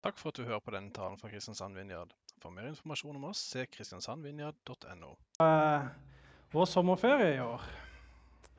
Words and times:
Takk 0.00 0.16
for 0.16 0.32
at 0.32 0.38
du 0.40 0.46
hører 0.48 0.62
på 0.64 0.72
denne 0.72 0.92
talen 0.96 1.18
fra 1.20 1.28
Kristiansand 1.28 1.76
Vinjard. 1.76 2.14
For 2.40 2.52
mer 2.54 2.70
informasjon 2.70 3.18
om 3.18 3.26
oss, 3.28 3.42
se 3.52 3.66
kristiansandvinjard.no. 3.68 5.10
Uh, 5.44 5.90
vår 6.54 6.68
sommerferie 6.70 7.34
i 7.34 7.42
år. 7.44 7.66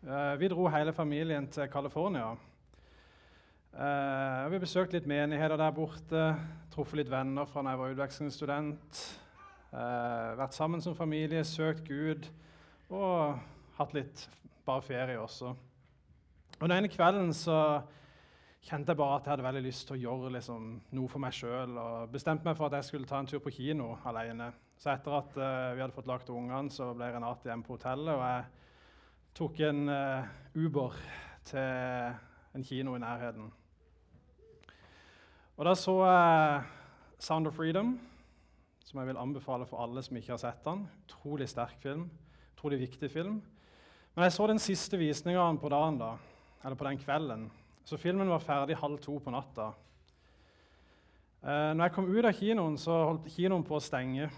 Uh, 0.06 0.36
vi 0.38 0.52
dro 0.54 0.68
hele 0.70 0.94
familien 0.94 1.48
til 1.50 1.66
California. 1.74 2.36
Uh, 3.74 4.52
vi 4.54 4.60
besøkte 4.62 5.00
litt 5.00 5.10
menigheter 5.10 5.58
der 5.58 5.74
borte, 5.74 6.28
truffet 6.76 7.02
litt 7.02 7.10
venner 7.10 7.50
fra 7.50 7.66
da 7.66 7.74
jeg 7.74 7.82
var 7.82 7.96
utvekslingsstudent. 7.96 9.02
Eh, 9.72 10.30
vært 10.36 10.56
sammen 10.56 10.82
som 10.84 10.96
familie, 10.98 11.46
søkt 11.48 11.86
Gud 11.88 12.26
og 12.92 13.38
hatt 13.78 13.94
litt 13.96 14.26
bare 14.68 14.84
ferie 14.84 15.16
også. 15.20 15.54
Og 16.60 16.66
Den 16.66 16.76
ene 16.76 16.92
kvelden 16.92 17.32
så 17.32 17.80
kjente 18.62 18.94
jeg 18.94 19.00
bare 19.00 19.18
at 19.18 19.26
jeg 19.26 19.34
hadde 19.34 19.46
veldig 19.46 19.62
lyst 19.66 19.88
til 19.90 19.96
å 19.96 20.02
gjøre 20.02 20.34
liksom, 20.36 20.66
noe 20.98 21.10
for 21.10 21.24
meg 21.24 21.34
sjøl. 21.34 21.78
Og 21.82 22.12
bestemte 22.14 22.46
meg 22.46 22.58
for 22.60 22.70
at 22.70 22.78
jeg 22.78 22.90
skulle 22.92 23.10
ta 23.10 23.22
en 23.22 23.30
tur 23.30 23.42
på 23.42 23.54
kino 23.56 23.96
alene. 24.10 24.52
Så 24.78 24.92
etter 24.94 25.18
at 25.18 25.34
uh, 25.38 25.72
vi 25.76 25.82
hadde 25.82 25.96
fått 25.96 26.10
lagt 26.10 26.30
ungene, 26.34 26.74
så 26.74 26.92
ble 26.98 27.10
Renate 27.14 27.50
hjemme 27.50 27.66
på 27.66 27.78
hotellet. 27.78 28.14
Og 28.14 28.22
jeg 28.28 28.46
tok 29.38 29.64
en 29.66 29.82
uh, 29.90 30.30
Uber 30.58 31.00
til 31.50 32.58
en 32.58 32.68
kino 32.68 32.94
i 32.96 33.02
nærheten. 33.02 33.50
Og 35.58 35.68
da 35.68 35.74
så 35.78 35.96
jeg 36.06 36.62
Sound 37.22 37.50
of 37.50 37.58
Freedom, 37.58 37.96
som 38.86 39.00
jeg 39.00 39.12
vil 39.12 39.22
anbefale 39.22 39.66
for 39.70 39.82
alle 39.84 40.02
som 40.06 40.18
ikke 40.18 40.34
har 40.34 40.42
sett 40.42 40.62
den. 40.66 40.86
Utrolig 41.06 41.50
sterk 41.50 41.82
film. 41.82 42.08
Utrolig 42.56 42.82
viktig 42.82 43.10
film. 43.14 43.42
Men 44.14 44.26
jeg 44.26 44.36
så 44.36 44.48
den 44.50 44.62
siste 44.62 45.00
visninga 45.00 45.44
på 45.62 45.70
dagen, 45.72 45.98
da, 46.02 46.16
eller 46.66 46.78
på 46.78 46.88
den 46.90 47.00
kvelden. 47.02 47.46
Så 47.92 47.98
filmen 48.00 48.30
var 48.32 48.40
ferdig 48.40 48.78
halv 48.80 49.02
to 49.04 49.18
på 49.20 49.32
natta. 49.34 49.66
Eh, 51.44 51.74
når 51.76 51.90
jeg 51.90 51.92
kom 51.92 52.06
ut 52.08 52.24
av 52.24 52.38
kinoen, 52.38 52.78
så 52.80 52.94
holdt 53.10 53.26
kinoen 53.34 53.66
på 53.68 53.76
å 53.76 53.82
stenge. 53.84 54.30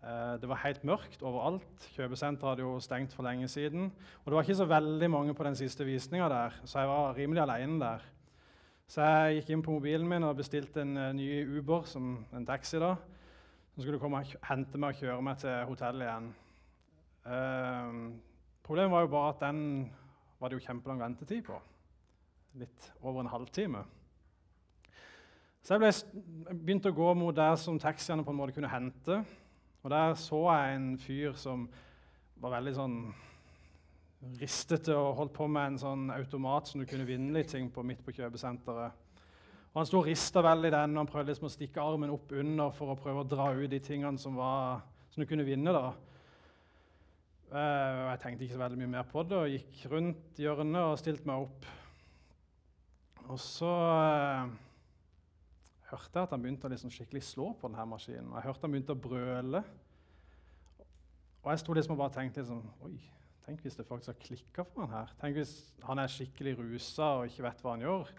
Eh, 0.00 0.36
det 0.40 0.48
var 0.48 0.62
helt 0.62 0.86
mørkt 0.88 1.20
overalt. 1.20 1.84
Kjøpesenteret 1.92 2.54
hadde 2.54 2.64
jo 2.64 2.78
stengt 2.80 3.12
for 3.12 3.26
lenge 3.28 3.50
siden. 3.52 3.90
Og 4.22 4.30
det 4.30 4.38
var 4.38 4.48
ikke 4.48 4.56
så 4.62 4.66
veldig 4.70 5.10
mange 5.12 5.34
på 5.36 5.44
den 5.44 5.58
siste 5.60 5.84
visninga 5.84 6.30
der, 6.32 6.56
så 6.64 6.80
jeg 6.80 6.88
var 6.88 7.18
rimelig 7.18 7.42
alene 7.44 7.76
der. 7.82 8.06
Så 8.88 9.04
jeg 9.04 9.42
gikk 9.42 9.50
inn 9.52 9.64
på 9.66 9.74
mobilen 9.76 10.08
min 10.08 10.24
og 10.24 10.38
bestilte 10.40 10.80
en 10.80 10.96
uh, 10.96 11.10
ny 11.12 11.26
Uber, 11.58 11.84
som 11.84 12.14
en 12.32 12.46
taxi, 12.48 12.80
da, 12.80 12.94
som 13.74 13.82
skulle 13.84 14.00
komme 14.00 14.22
og 14.22 14.38
hente 14.48 14.80
meg 14.80 14.96
og 14.96 15.04
kjøre 15.04 15.26
meg 15.28 15.42
til 15.44 15.68
hotellet 15.68 16.08
igjen. 16.08 16.32
Eh, 17.28 18.00
problemet 18.64 18.96
var 18.96 19.04
jo 19.04 19.12
bare 19.18 19.34
at 19.34 19.44
den 19.44 19.60
var 20.40 20.48
det 20.48 20.62
jo 20.62 20.64
kjempelang 20.64 21.04
ventetid 21.04 21.44
på 21.44 21.60
litt 22.58 22.90
over 23.00 23.22
en 23.22 23.30
halvtime. 23.30 23.84
Så 25.60 25.76
jeg, 25.76 25.82
ble, 25.82 25.90
jeg 25.92 26.58
begynte 26.64 26.90
å 26.90 26.96
gå 26.96 27.12
mot 27.20 27.36
der 27.36 27.54
som 27.60 27.78
taxiene 27.78 28.24
på 28.24 28.32
en 28.32 28.38
måte 28.38 28.56
kunne 28.56 28.72
hente. 28.72 29.20
Og 29.84 29.92
der 29.92 30.14
så 30.18 30.40
jeg 30.48 30.76
en 30.76 30.88
fyr 31.00 31.36
som 31.38 31.66
var 32.40 32.56
veldig 32.56 32.72
sånn 32.76 32.96
ristete 34.40 34.92
og 34.96 35.14
holdt 35.16 35.32
på 35.36 35.46
med 35.48 35.72
en 35.72 35.78
sånn 35.80 36.10
automat 36.12 36.68
som 36.68 36.80
du 36.80 36.88
kunne 36.88 37.06
vinne 37.08 37.32
litt 37.36 37.52
ting 37.52 37.70
på 37.72 37.84
midt 37.86 38.02
på 38.04 38.12
kjøpesenteret. 38.18 39.06
Og 39.70 39.78
Han 39.78 39.86
sto 39.86 40.00
og 40.00 40.08
rista 40.08 40.42
veldig 40.42 40.72
den, 40.74 40.96
og 40.96 41.04
han 41.04 41.10
prøvde 41.12 41.30
liksom 41.30 41.46
å 41.46 41.52
stikke 41.52 41.82
armen 41.82 42.12
opp 42.12 42.32
under 42.34 42.72
for 42.74 42.92
å 42.92 42.98
prøve 42.98 43.22
å 43.22 43.28
dra 43.28 43.52
ut 43.54 43.70
de 43.70 43.78
tingene 43.78 44.18
som, 44.18 44.34
var, 44.36 44.80
som 45.12 45.22
du 45.22 45.28
kunne 45.30 45.46
vinne. 45.46 45.72
da. 45.72 45.92
Uh, 47.50 48.10
jeg 48.10 48.22
tenkte 48.22 48.44
ikke 48.44 48.56
så 48.56 48.64
veldig 48.64 48.80
mye 48.82 48.94
mer 48.96 49.06
på 49.10 49.22
det 49.26 49.38
og 49.38 49.54
gikk 49.54 49.84
rundt 49.92 50.42
hjørnet 50.42 50.82
og 50.82 50.98
stilte 51.00 51.30
meg 51.30 51.46
opp. 51.46 51.70
Og 53.30 53.38
så 53.38 53.70
uh, 53.70 54.50
hørte 55.90 56.18
jeg 56.18 56.26
at 56.26 56.32
han 56.34 56.42
begynte 56.42 56.66
å 56.66 56.72
liksom 56.72 56.90
skikkelig 56.90 57.22
slå 57.28 57.52
på 57.60 57.70
denne 57.70 57.86
maskinen. 57.92 58.32
Og 58.32 58.40
jeg 58.40 58.48
hørte 58.48 58.66
han 58.66 58.74
begynte 58.74 58.96
å 58.96 59.02
brøle. 59.04 59.60
Og 61.40 61.52
jeg 61.52 61.62
sto 61.62 61.76
liksom 61.76 61.94
og 61.94 62.02
bare 62.02 62.14
tenkte 62.18 62.42
liksom, 62.42 62.64
Oi, 62.88 62.96
tenk 63.46 63.62
hvis 63.64 63.78
det 63.78 63.86
faktisk 63.86 64.12
har 64.12 64.18
klikka 64.24 64.66
for 64.66 64.82
han 64.82 64.96
her. 64.98 65.14
Tenk 65.20 65.38
hvis 65.38 65.54
han 65.86 66.02
er 66.02 66.10
skikkelig 66.10 66.56
rusa 66.58 67.14
og 67.20 67.30
ikke 67.30 67.46
vet 67.46 67.62
hva 67.62 67.76
han 67.76 67.86
gjør. 67.86 68.10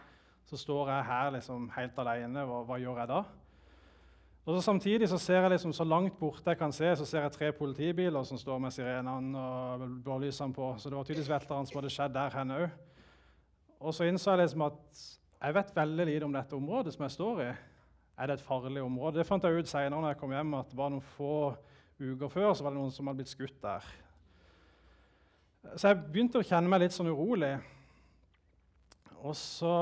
Så 0.47 0.59
står 0.63 0.93
jeg 0.93 1.07
her 1.11 1.33
liksom 1.35 1.67
helt 1.75 1.99
alene. 2.05 2.45
Hva, 2.47 2.61
hva 2.69 2.79
gjør 2.81 3.03
jeg 3.03 3.11
da? 3.11 3.21
Og 4.41 4.55
så 4.55 4.61
Samtidig 4.65 5.09
så 5.11 5.19
ser 5.21 5.43
jeg 5.43 5.51
liksom 5.53 5.73
så 5.75 5.85
langt 5.85 6.15
borte 6.17 6.49
jeg 6.49 6.57
kan 6.57 6.71
se, 6.73 6.87
så 6.97 7.05
ser 7.05 7.27
jeg 7.27 7.35
tre 7.35 7.51
politibiler 7.53 8.23
som 8.25 8.39
står 8.41 8.63
med 8.63 8.73
sirenene 8.73 9.37
og 9.37 9.83
blålysene 10.07 10.55
på. 10.55 10.71
Så 10.79 10.89
det 10.89 10.97
var 10.97 11.03
tydeligvis 11.05 11.29
et 11.29 11.45
eller 11.45 11.59
annet 11.59 11.69
som 11.69 11.77
hadde 11.77 11.93
skjedd 11.93 12.15
der 12.15 12.39
henne 12.39 12.57
òg. 12.63 12.79
Og 13.81 13.95
så 13.97 14.05
innså 14.05 14.35
jeg 14.35 14.43
liksom 14.43 14.67
at 14.67 15.01
jeg 15.41 15.57
vet 15.57 15.75
veldig 15.75 16.05
lite 16.05 16.27
om 16.27 16.35
dette 16.35 16.57
området 16.57 16.93
som 16.93 17.05
jeg 17.07 17.15
står 17.15 17.41
i. 17.47 17.49
Er 18.21 18.29
det 18.29 18.37
et 18.37 18.45
farlig 18.45 18.83
område? 18.85 19.17
Det 19.17 19.25
fant 19.25 19.43
jeg 19.43 19.57
ut 19.57 19.69
seinere 19.69 19.97
når 19.97 20.13
jeg 20.13 20.19
kom 20.21 20.35
hjem, 20.35 20.53
at 20.59 20.75
bare 20.77 20.93
noen 20.93 21.11
få 21.15 21.33
uker 22.01 22.29
før 22.29 22.53
så 22.53 22.65
var 22.65 22.73
det 22.73 22.81
noen 22.81 22.93
som 22.93 23.09
hadde 23.09 23.23
blitt 23.23 23.33
skutt 23.33 23.57
der. 23.63 23.87
Så 25.75 25.89
jeg 25.89 26.01
begynte 26.13 26.41
å 26.41 26.45
kjenne 26.45 26.69
meg 26.69 26.83
litt 26.83 26.93
sånn 26.93 27.09
urolig. 27.09 27.55
Og 29.21 29.33
så 29.37 29.73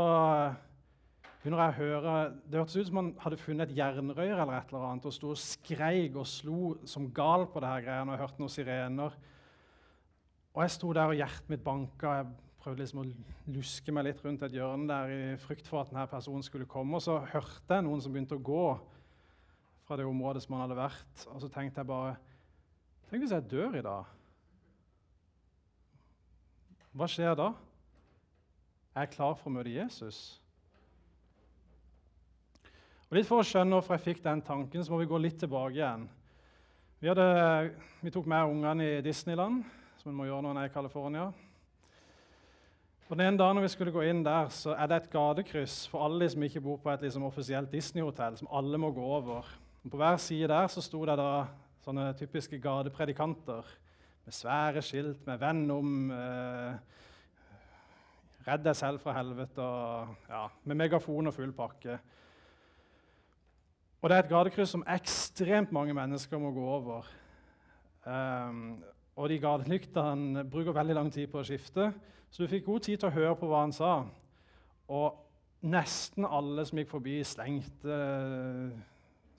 begynner 1.39 1.61
jeg 1.63 1.71
å 1.71 1.77
høre 1.79 2.15
Det 2.43 2.59
hørtes 2.59 2.75
ut 2.75 2.89
som 2.89 2.99
han 2.99 3.13
hadde 3.23 3.39
funnet 3.39 3.69
et 3.69 3.77
jernrør 3.77 4.33
eller 4.43 4.57
et 4.57 4.71
eller 4.71 4.89
annet, 4.89 5.07
og 5.07 5.15
sto 5.15 5.33
og 5.33 5.39
skreik 5.39 6.15
og 6.19 6.27
slo 6.27 6.73
som 6.87 7.07
gal 7.15 7.47
på 7.51 7.63
det 7.63 7.71
her 7.71 7.85
greiene, 7.87 8.15
og 8.15 8.23
hørte 8.23 8.43
noen 8.43 8.53
sirener. 8.55 9.15
Og 10.55 10.63
jeg 10.63 10.75
sto 10.75 10.91
der, 10.95 11.11
og 11.11 11.19
hjertet 11.19 11.51
mitt 11.51 11.63
banka. 11.63 12.21
Prøvde 12.59 12.83
liksom 12.83 13.01
å 13.03 13.09
luske 13.55 13.93
meg 13.95 14.09
litt 14.09 14.23
rundt 14.23 14.43
et 14.43 14.55
hjørne 14.55 14.87
der 14.89 15.13
i 15.13 15.21
frykt 15.39 15.67
for 15.69 15.81
at 15.81 15.91
denne 15.91 16.05
personen 16.11 16.43
skulle 16.43 16.67
komme. 16.69 16.97
Og 16.97 17.03
så 17.05 17.19
hørte 17.31 17.77
jeg 17.77 17.85
noen 17.87 18.03
som 18.03 18.13
begynte 18.13 18.35
å 18.35 18.43
gå 18.43 18.65
fra 19.87 19.97
det 19.97 20.07
området 20.07 20.43
som 20.43 20.57
han 20.57 20.65
hadde 20.65 20.77
vært. 20.79 21.23
Og 21.31 21.39
så 21.43 21.51
tenkte 21.51 21.81
jeg 21.81 21.89
bare 21.89 22.17
Tenk 23.09 23.23
hvis 23.23 23.31
jeg 23.33 23.47
dør 23.49 23.73
i 23.73 23.81
dag? 23.81 24.09
Hva 26.93 27.07
skjer 27.09 27.33
da? 27.39 27.47
Er 28.93 29.07
jeg 29.07 29.15
klar 29.15 29.33
for 29.39 29.49
å 29.49 29.53
møte 29.55 29.73
Jesus? 29.73 30.19
Og 33.09 33.17
litt 33.17 33.25
For 33.25 33.41
å 33.41 33.47
skjønne 33.49 33.79
hvorfor 33.79 33.97
jeg 33.97 34.05
fikk 34.11 34.21
den 34.21 34.43
tanken, 34.45 34.83
så 34.85 34.93
må 34.93 34.99
vi 35.01 35.09
gå 35.09 35.17
litt 35.17 35.39
tilbake 35.41 35.79
igjen. 35.79 36.05
Vi, 37.01 37.09
hadde, 37.09 37.25
vi 38.03 38.13
tok 38.13 38.29
med 38.29 38.51
ungene 38.51 38.85
i 38.85 39.01
Disneyland, 39.01 39.63
som 39.97 40.11
en 40.11 40.17
må 40.19 40.27
gjøre 40.27 40.45
når 40.45 40.53
en 40.53 40.61
er 40.61 40.69
i 40.69 40.73
California. 40.75 41.29
Og 43.09 43.17
Den 43.17 43.37
dagen 43.37 43.57
vi 43.61 43.67
skulle 43.73 43.91
gå 43.91 44.03
inn 44.05 44.19
der, 44.21 44.51
så 44.53 44.75
er 44.77 44.85
det 44.85 44.97
et 44.99 45.09
gatekryss 45.09 45.87
for 45.89 46.05
alle 46.05 46.21
de 46.21 46.29
som 46.29 46.43
ikke 46.45 46.61
bor 46.61 46.75
på 46.77 46.91
et 46.91 47.01
liksom, 47.01 47.23
offisielt 47.25 47.71
Disney-hotell, 47.73 48.35
som 48.37 48.49
alle 48.53 48.77
må 48.77 48.91
gå 48.93 49.01
over. 49.01 49.47
Og 49.83 49.91
på 49.91 49.97
hver 49.97 50.17
side 50.21 50.47
der 50.51 50.67
så 50.69 50.83
sto 50.85 51.01
det 51.09 51.15
da 51.17 51.47
sånne 51.81 52.11
typiske 52.19 52.59
gatepredikanter 52.61 53.71
med 54.25 54.35
svære 54.37 54.83
skilt 54.85 55.25
med 55.25 55.39
'venn 55.41 55.71
om', 55.71 56.11
eh, 56.11 56.77
'redd 58.45 58.63
deg 58.63 58.75
selv 58.75 58.99
fra 58.99 59.13
helvete' 59.13 59.57
og 59.57 60.15
ja, 60.29 60.47
med 60.63 60.75
megafon 60.75 61.27
og 61.27 61.33
full 61.33 61.51
pakke. 61.51 61.99
Og 64.01 64.09
det 64.09 64.17
er 64.17 64.23
et 64.23 64.29
gatekryss 64.29 64.69
som 64.69 64.83
ekstremt 64.87 65.71
mange 65.71 65.93
mennesker 65.93 66.37
må 66.37 66.51
gå 66.51 66.65
over. 66.67 67.05
Um, 68.05 68.83
og 69.19 69.27
de 69.27 69.39
gatelyktene 69.43 70.45
bruker 70.47 70.75
veldig 70.75 70.95
lang 70.95 71.09
tid 71.11 71.27
på 71.31 71.41
å 71.41 71.47
skifte. 71.47 71.89
Så 72.31 72.45
du 72.45 72.51
fikk 72.51 72.69
god 72.69 72.85
tid 72.85 73.01
til 73.01 73.09
å 73.09 73.15
høre 73.17 73.35
på 73.35 73.49
hva 73.49 73.65
han 73.65 73.73
sa. 73.75 73.97
Og 74.95 75.65
nesten 75.67 76.23
alle 76.23 76.63
som 76.67 76.79
gikk 76.79 76.93
forbi, 76.93 77.17
slengte 77.27 77.97
eh, 77.97 78.77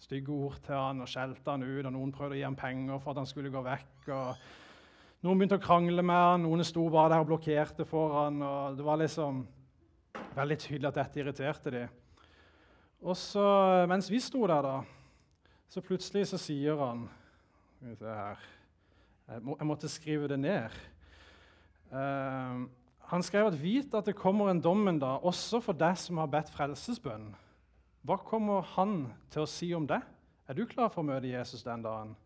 stygge 0.04 0.34
ord 0.34 0.58
til 0.66 0.76
han 0.76 1.00
og 1.00 1.08
skjelte 1.08 1.54
han 1.54 1.64
ut. 1.64 1.86
og 1.86 1.94
Noen 1.94 2.12
prøvde 2.12 2.36
å 2.36 2.40
gi 2.40 2.44
ham 2.44 2.58
penger 2.60 3.00
for 3.00 3.14
at 3.14 3.22
han 3.22 3.30
skulle 3.30 3.52
gå 3.54 3.64
vekk. 3.64 4.10
og 4.12 5.24
Noen 5.24 5.40
begynte 5.40 5.60
å 5.60 5.64
krangle 5.64 6.04
med 6.04 6.26
han, 6.26 6.44
noen 6.44 6.64
sto 6.64 6.84
bare 6.92 7.14
der 7.14 7.24
og 7.24 7.32
blokkerte 7.32 7.88
for 7.88 8.20
han, 8.20 8.40
og 8.44 8.76
Det 8.76 8.84
var 8.84 9.00
liksom 9.00 9.42
veldig 10.36 10.60
tydelig 10.60 10.88
at 10.92 11.00
dette 11.00 11.20
irriterte 11.20 11.72
dem. 11.74 11.98
Og 13.00 13.16
så, 13.16 13.44
mens 13.88 14.12
vi 14.12 14.20
sto 14.20 14.44
der, 14.44 14.60
da, 14.60 14.78
så 15.72 15.80
plutselig 15.80 16.26
så 16.28 16.40
sier 16.40 16.76
han 16.84 17.06
Skal 17.78 17.88
vi 17.88 17.96
se 17.96 18.16
her 18.16 18.59
Jeg, 19.30 19.42
må, 19.46 19.56
jeg 19.58 19.66
måtte 19.66 19.88
skrive 19.88 20.28
det 20.28 20.40
ned. 20.42 20.78
Uh, 21.92 22.66
han 23.10 23.22
skrev 23.22 23.46
at 23.46 23.62
'vit 23.62 23.94
at 23.94 24.06
det 24.06 24.14
kommer 24.18 24.50
en 24.50 24.60
dom 24.60 24.88
en 24.88 24.98
dag, 24.98 25.24
også 25.24 25.60
for 25.60 25.72
deg 25.72 25.98
som 25.98 26.18
har 26.18 26.26
bedt 26.26 26.50
frelsesbønn'. 26.50 27.34
Hva 28.02 28.16
kommer 28.16 28.62
han 28.74 29.12
til 29.30 29.42
å 29.42 29.46
si 29.46 29.74
om 29.74 29.86
det? 29.86 30.00
Er 30.48 30.54
du 30.54 30.64
klar 30.66 30.88
for 30.88 31.02
å 31.02 31.06
møte 31.06 31.30
Jesus 31.30 31.62
den 31.62 31.82
dagen? 31.82 32.16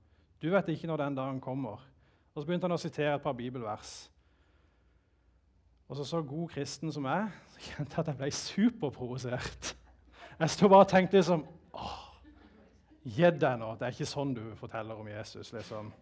Du 0.42 0.50
vet 0.50 0.68
ikke 0.68 0.86
når 0.86 0.96
den 0.96 1.14
dagen 1.14 1.40
kommer. 1.40 1.82
Og 2.34 2.42
Så 2.42 2.46
begynte 2.46 2.64
han 2.64 2.76
å 2.76 2.80
sitere 2.80 3.14
et 3.14 3.22
par 3.22 3.32
bibelvers. 3.32 4.10
Og 5.88 5.96
så 5.96 6.04
så 6.04 6.22
god 6.22 6.48
kristen 6.48 6.92
som 6.92 7.04
jeg, 7.04 7.28
så 7.48 7.60
kjente 7.60 7.92
jeg 7.92 7.98
at 8.00 8.06
jeg 8.06 8.16
ble 8.16 8.30
superprovosert. 8.30 9.76
Jeg 10.38 10.50
sto 10.50 10.68
bare 10.68 10.86
og 10.86 10.88
tenkte 10.88 11.16
liksom 11.16 11.44
åh, 11.72 12.00
Gi 13.04 13.28
deg 13.30 13.58
nå. 13.60 13.74
Det 13.76 13.86
er 13.86 13.92
ikke 13.92 14.08
sånn 14.08 14.32
du 14.34 14.54
forteller 14.56 14.96
om 14.96 15.08
Jesus. 15.08 15.52
liksom. 15.52 15.92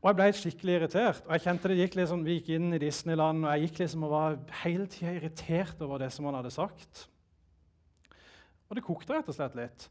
Og 0.00 0.08
jeg 0.08 0.16
ble 0.16 0.26
skikkelig 0.32 0.76
irritert. 0.78 1.24
og 1.26 1.32
jeg 1.34 1.44
kjente 1.44 1.68
det 1.68 1.76
gikk 1.76 1.96
liksom, 1.98 2.24
Vi 2.24 2.38
gikk 2.38 2.48
inn 2.56 2.72
i 2.72 2.80
Disneyland, 2.80 3.44
og 3.44 3.52
jeg 3.52 3.68
gikk 3.68 3.80
liksom 3.82 4.04
og 4.06 4.10
var 4.14 4.38
hele 4.62 4.86
tida 4.86 5.12
irritert 5.12 5.82
over 5.84 5.98
det 6.00 6.12
som 6.12 6.24
han 6.24 6.38
hadde 6.38 6.52
sagt. 6.54 7.08
Og 8.70 8.76
det 8.78 8.84
kokte 8.86 9.12
rett 9.12 9.28
og 9.28 9.36
slett 9.36 9.58
litt. 9.58 9.90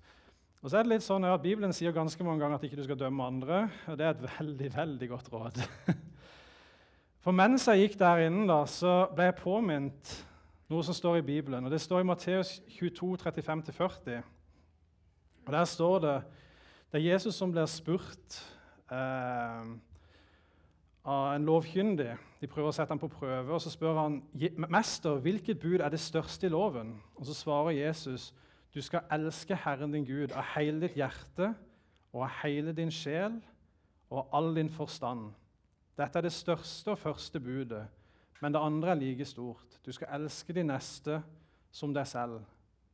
Og 0.63 0.71
så 0.71 0.79
er 0.79 0.87
det 0.87 0.95
litt 0.95 1.05
sånn 1.05 1.27
at 1.29 1.43
Bibelen 1.43 1.71
sier 1.75 1.93
ganske 1.95 2.23
mange 2.25 2.41
ganger 2.41 2.57
at 2.57 2.65
ikke 2.65 2.79
du 2.79 2.83
skal 2.87 2.97
dømme 2.99 3.27
andre. 3.27 3.59
og 3.87 3.99
Det 3.99 4.05
er 4.05 4.15
et 4.15 4.25
veldig 4.39 4.71
veldig 4.75 5.09
godt 5.11 5.29
råd. 5.31 5.61
For 7.23 7.35
mens 7.35 7.67
jeg 7.67 7.83
gikk 7.83 7.99
der 7.99 8.25
inne, 8.25 8.47
da, 8.49 8.63
så 8.65 9.11
ble 9.13 9.29
jeg 9.29 9.37
påminnet 9.43 10.15
noe 10.71 10.83
som 10.85 10.95
står 10.97 11.19
i 11.19 11.27
Bibelen. 11.27 11.67
og 11.67 11.71
Det 11.71 11.81
står 11.83 12.01
i 12.01 12.07
Matteus 12.09 12.55
22, 12.79 13.13
35-40. 13.21 14.23
Og 15.45 15.53
Der 15.53 15.69
står 15.69 15.99
det 16.07 16.17
det 16.89 16.97
er 16.97 17.11
Jesus 17.11 17.35
som 17.37 17.51
blir 17.53 17.67
spurt 17.69 18.39
eh, 18.89 19.65
av 21.09 21.33
en 21.33 21.45
lovkyndig. 21.47 22.11
De 22.39 22.47
prøver 22.47 22.69
å 22.69 22.75
sette 22.75 22.93
ham 22.93 23.01
på 23.01 23.09
prøve, 23.11 23.53
og 23.55 23.61
så 23.63 23.71
spør 23.73 23.97
han 23.97 24.19
mester, 24.69 25.17
hvilket 25.23 25.59
bud 25.61 25.81
er 25.81 25.89
det 25.89 26.01
største 26.01 26.47
i 26.47 26.53
loven. 26.53 26.93
Og 27.17 27.25
Så 27.25 27.33
svarer 27.33 27.77
Jesus 27.77 28.33
du 28.73 28.81
skal 28.85 29.07
elske 29.11 29.55
Herren 29.57 29.91
din 29.91 30.05
Gud 30.05 30.31
av 30.31 30.45
hele 30.53 30.83
ditt 30.83 30.97
hjerte 30.97 31.55
og 32.13 32.21
av 32.27 32.35
hele 32.43 32.73
din 32.77 32.91
sjel 32.93 33.39
og 34.11 34.19
av 34.19 34.35
all 34.37 34.51
din 34.55 34.69
forstand. 34.69 35.31
Dette 35.97 36.19
er 36.19 36.27
det 36.27 36.33
største 36.33 36.93
og 36.93 37.01
første 37.01 37.41
budet, 37.41 37.87
men 38.41 38.53
det 38.53 38.61
andre 38.61 38.91
er 38.93 39.01
like 39.01 39.25
stort. 39.25 39.79
Du 39.85 39.91
skal 39.91 40.13
elske 40.19 40.53
de 40.53 40.63
neste 40.63 41.17
som 41.71 41.93
deg 41.93 42.07
selv. 42.07 42.45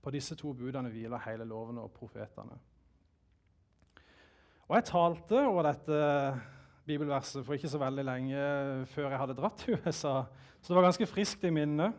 På 0.01 0.13
disse 0.13 0.35
to 0.39 0.53
budene 0.53 0.89
hviler 0.93 1.21
hele 1.25 1.45
lovene 1.49 1.83
og 1.83 1.91
profetene. 1.91 2.55
Og 4.67 4.75
Jeg 4.75 4.85
talte 4.85 5.43
over 5.45 5.67
dette 5.67 5.99
bibelverset 6.85 7.45
for 7.45 7.57
ikke 7.57 7.69
så 7.71 7.81
veldig 7.81 8.05
lenge 8.05 8.41
før 8.93 9.09
jeg 9.09 9.21
hadde 9.21 9.37
dratt 9.37 9.57
til 9.61 9.79
USA, 9.79 10.23
så 10.61 10.67
det 10.71 10.77
var 10.77 10.87
ganske 10.87 11.07
friskt 11.09 11.43
i 11.45 11.53
minnet. 11.53 11.93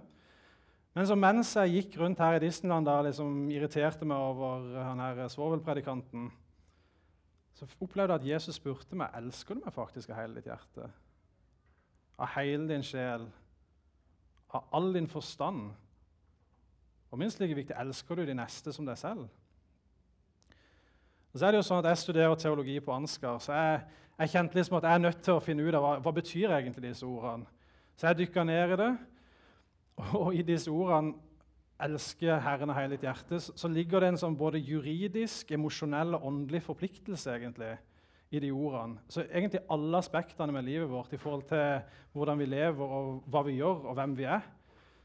Men 0.97 1.06
så 1.06 1.17
mens 1.19 1.50
jeg 1.59 1.75
gikk 1.75 1.99
rundt 2.00 2.21
her 2.25 2.38
i 2.38 2.41
Disneyland 2.41 2.88
og 2.88 3.05
liksom 3.05 3.50
irriterte 3.53 4.06
meg 4.09 4.17
over 4.17 4.79
han 4.81 5.03
her 5.03 5.27
svovelpredikanten, 5.29 6.31
så 7.56 7.67
opplevde 7.81 8.15
jeg 8.15 8.21
at 8.23 8.29
Jesus 8.35 8.56
spurte 8.56 8.97
meg 8.97 9.12
elsker 9.17 9.56
du 9.56 9.65
meg 9.65 9.75
faktisk 9.77 10.12
av 10.12 10.23
hele 10.23 10.38
ditt 10.38 10.49
hjerte. 10.49 10.89
Av 12.17 12.31
hele 12.37 12.69
din 12.69 12.85
sjel, 12.85 13.27
av 14.56 14.71
all 14.77 14.89
din 14.94 15.09
forstand. 15.09 15.71
Og 17.12 17.21
minst 17.21 17.41
like 17.41 17.56
viktig 17.56 17.77
elsker 17.77 18.17
du 18.17 18.27
de 18.29 18.37
neste 18.37 18.73
som 18.73 18.89
deg 18.89 18.97
selv. 19.00 19.29
Og 21.32 21.41
så 21.41 21.47
er 21.47 21.53
det 21.53 21.61
jo 21.61 21.67
sånn 21.69 21.82
at 21.82 21.91
Jeg 21.91 22.00
studerer 22.00 22.39
teologi 22.41 22.79
på 22.81 22.93
Ansgar, 22.97 23.37
så 23.44 23.53
jeg, 23.53 23.81
jeg 24.19 24.33
kjente 24.33 24.57
liksom 24.57 24.79
at 24.79 24.87
jeg 24.89 24.95
er 24.95 25.05
nødt 25.05 25.23
til 25.25 25.37
å 25.37 25.43
finne 25.45 25.67
ut 25.67 25.77
av 25.77 25.85
hva, 25.85 25.93
hva 26.01 26.13
betyr 26.17 26.55
egentlig 26.57 26.89
disse 26.89 27.07
ordene. 27.07 27.49
Så 27.97 28.09
jeg 28.09 28.23
dykka 28.23 28.45
ned 28.45 28.73
i 28.73 28.79
det, 28.81 28.91
og 30.21 30.35
i 30.37 30.45
disse 30.45 30.73
ordene 30.73 31.15
'elske 31.81 32.39
Herren 32.41 32.71
av 32.73 32.79
hele 32.79 32.97
ditt 32.97 33.05
hjerte', 33.05 33.41
så 33.41 33.69
ligger 33.69 34.01
det 34.01 34.09
en 34.09 34.21
sånn 34.21 34.37
både 34.37 34.61
juridisk, 34.61 35.53
emosjonell 35.53 36.15
og 36.17 36.25
åndelig 36.25 36.63
forpliktelse 36.65 37.35
egentlig 37.37 37.75
i 38.31 38.41
de 38.41 38.51
ordene. 38.53 38.99
Så 39.09 39.27
egentlig 39.29 39.61
alle 39.71 39.99
aspektene 39.99 40.53
med 40.53 40.65
livet 40.65 40.89
vårt 40.91 41.13
i 41.13 41.21
forhold 41.21 41.45
til 41.49 41.83
hvordan 42.13 42.39
vi 42.39 42.47
lever, 42.47 42.85
og 42.85 43.23
hva 43.29 43.43
vi 43.45 43.59
gjør, 43.59 43.85
og 43.91 43.95
hvem 43.95 44.17
vi 44.17 44.25
er. 44.25 44.41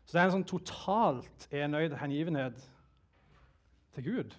Så 0.06 0.16
det 0.16 0.22
er 0.22 0.26
en 0.30 0.38
sånn 0.40 0.48
totalt 0.48 1.48
enøyd 1.52 1.98
hengivenhet 2.00 2.70
til 3.94 4.04
Gud. 4.04 4.36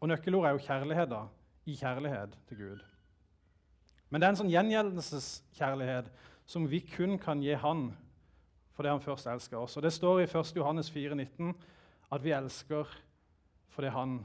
Og 0.00 0.08
nøkkelordet 0.08 0.48
er 0.48 0.56
jo 0.56 0.66
kjærlighet, 0.66 1.10
da. 1.10 1.26
I 1.66 1.74
kjærlighet 1.74 2.38
til 2.48 2.58
Gud. 2.58 2.95
Men 4.10 4.20
det 4.20 4.26
er 4.26 4.34
en 4.34 4.40
sånn 4.40 4.52
gjengjeldelseskjærlighet 4.52 6.10
som 6.46 6.66
vi 6.70 6.80
kun 6.86 7.18
kan 7.18 7.42
gi 7.42 7.56
Han 7.58 7.88
fordi 8.76 8.90
Han 8.92 9.00
først 9.00 9.26
elsker 9.32 9.56
oss. 9.56 9.76
Og 9.76 9.82
Det 9.82 9.92
står 9.92 10.20
i 10.20 10.28
1. 10.28 10.52
Johannes 10.56 10.90
4, 10.92 11.14
19, 11.16 11.54
at 12.12 12.24
vi 12.24 12.34
elsker 12.36 12.90
fordi 13.72 13.88
Han 13.88 14.18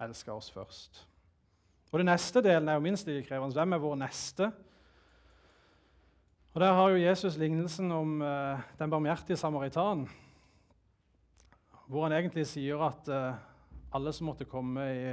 elsker 0.00 0.32
oss 0.32 0.50
først. 0.50 1.04
Og 1.92 1.98
Den 1.98 2.08
neste 2.08 2.42
delen 2.44 2.68
er 2.68 2.74
jo 2.76 2.84
minst 2.84 3.06
like 3.06 3.28
krevende. 3.28 3.54
Hvem 3.54 3.72
er 3.72 3.84
vår 3.84 3.94
neste? 4.00 4.50
Og 6.54 6.60
Der 6.60 6.72
har 6.72 6.88
jo 6.90 6.96
Jesus 6.96 7.36
lignelsen 7.36 7.92
om 7.92 8.20
uh, 8.20 8.60
den 8.78 8.90
barmhjertige 8.90 9.36
samaritan, 9.36 10.08
hvor 11.86 12.02
han 12.02 12.12
egentlig 12.12 12.46
sier 12.46 12.80
at 12.82 13.08
uh, 13.08 13.36
alle 13.94 14.12
som 14.12 14.26
måtte 14.26 14.44
komme 14.44 14.84
i 14.92 15.12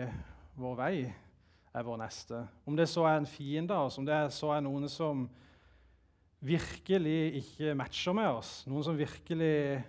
vår 0.56 0.76
vei, 0.80 1.14
er 1.76 1.84
vår 1.84 2.00
neste. 2.00 2.42
Om 2.66 2.78
det 2.78 2.88
så 2.90 3.04
er 3.10 3.20
en 3.20 3.28
fiende 3.30 3.76
av 3.76 3.90
oss, 3.90 4.00
om 4.00 4.08
det 4.08 4.20
så 4.34 4.54
er 4.56 4.64
noen 4.64 4.88
som 4.92 5.26
virkelig 6.46 7.42
ikke 7.42 7.76
matcher 7.78 8.16
med 8.16 8.30
oss, 8.30 8.52
noen 8.70 8.86
som 8.86 8.98
virkelig 8.98 9.82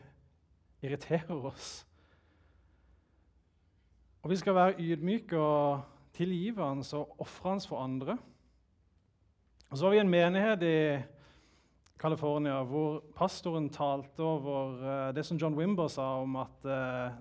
irriterer 0.82 1.50
oss. 1.50 1.84
Og 4.24 4.32
vi 4.32 4.38
skal 4.40 4.56
være 4.56 4.80
ydmyke 4.82 5.38
og 5.38 5.84
tilgivende 6.16 6.86
og 6.98 7.20
ofrende 7.22 7.68
for 7.68 7.84
andre. 7.84 8.16
Og 9.70 9.78
så 9.78 9.86
var 9.86 9.94
vi 9.94 10.00
en 10.00 10.10
menighet 10.10 10.64
i 10.66 10.78
California 11.98 12.58
hvor 12.66 13.04
pastoren 13.16 13.68
talte 13.72 14.22
over 14.22 14.74
uh, 14.80 15.14
det 15.14 15.24
som 15.26 15.38
John 15.38 15.54
Wimber 15.54 15.88
sa 15.88 16.16
om 16.22 16.36
at, 16.42 16.66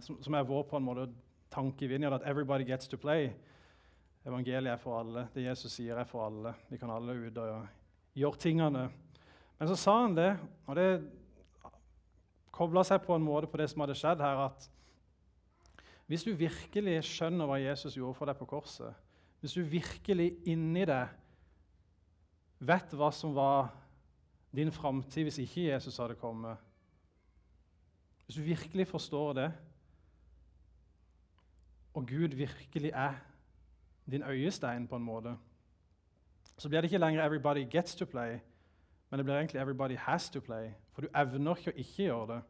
som, 0.02 0.18
som, 0.22 0.34
er 0.34 0.48
vår 0.48 0.66
på 0.70 0.78
en 0.78 0.86
måte 0.86 1.08
tanke 1.52 1.86
i 1.86 1.88
Vinjard 1.88 2.14
at 2.14 2.26
'everybody 2.26 2.66
gets 2.68 2.88
to 2.88 2.98
play'. 2.98 3.32
Evangeliet 4.26 4.74
er 4.74 4.82
for 4.82 5.00
alle. 5.00 5.28
Det 5.34 5.46
Jesus 5.46 5.76
sier, 5.78 5.98
er 5.98 6.08
for 6.10 6.26
alle. 6.26 6.56
Vi 6.70 6.80
kan 6.82 6.90
alle 6.90 7.14
ut 7.28 7.38
og 7.38 7.68
gjøre 8.18 8.42
tingene. 8.42 8.88
Men 9.60 9.70
så 9.70 9.78
sa 9.80 10.00
han 10.02 10.16
det, 10.18 10.32
og 10.66 10.80
det 10.80 10.90
kobla 12.56 12.84
seg 12.88 13.04
på 13.06 13.16
en 13.16 13.26
måte 13.26 13.50
på 13.52 13.60
det 13.60 13.68
som 13.72 13.84
hadde 13.84 13.98
skjedd 14.00 14.24
her, 14.24 14.48
at 14.48 14.70
hvis 16.10 16.26
du 16.26 16.32
virkelig 16.38 17.00
skjønner 17.08 17.50
hva 17.50 17.58
Jesus 17.62 17.98
gjorde 17.98 18.18
for 18.18 18.30
deg 18.30 18.38
på 18.40 18.48
korset, 18.50 18.94
hvis 19.42 19.56
du 19.58 19.66
virkelig 19.68 20.32
inni 20.50 20.86
deg 20.88 21.12
vet 22.66 22.94
hva 22.98 23.12
som 23.14 23.34
var 23.36 23.74
din 24.56 24.72
framtid 24.74 25.28
hvis 25.28 25.42
ikke 25.44 25.68
Jesus 25.68 25.98
hadde 26.00 26.16
kommet 26.16 26.62
Hvis 28.26 28.40
du 28.40 28.42
virkelig 28.42 28.88
forstår 28.88 29.34
det, 29.38 29.50
og 31.94 32.08
Gud 32.10 32.34
virkelig 32.34 32.90
er 32.90 33.20
din 34.12 34.24
øyestein 34.24 34.88
på 34.88 34.96
en 34.96 35.04
måte, 35.04 35.38
så 36.58 36.70
blir 36.70 36.82
det 36.82 36.92
ikke 36.92 36.98
lenger 36.98 37.26
'everybody 37.26 37.70
gets 37.70 37.96
to 37.96 38.06
play', 38.06 38.40
men 39.10 39.18
det 39.18 39.26
blir 39.26 39.36
egentlig 39.36 39.62
'everybody 39.62 39.98
has 39.98 40.30
to 40.30 40.40
play'. 40.40 40.72
For 40.94 41.02
du 41.02 41.08
evner 41.16 41.56
ikke 41.56 41.72
å 41.72 41.78
ikke 41.78 42.04
gjøre 42.04 42.28
det. 42.36 42.42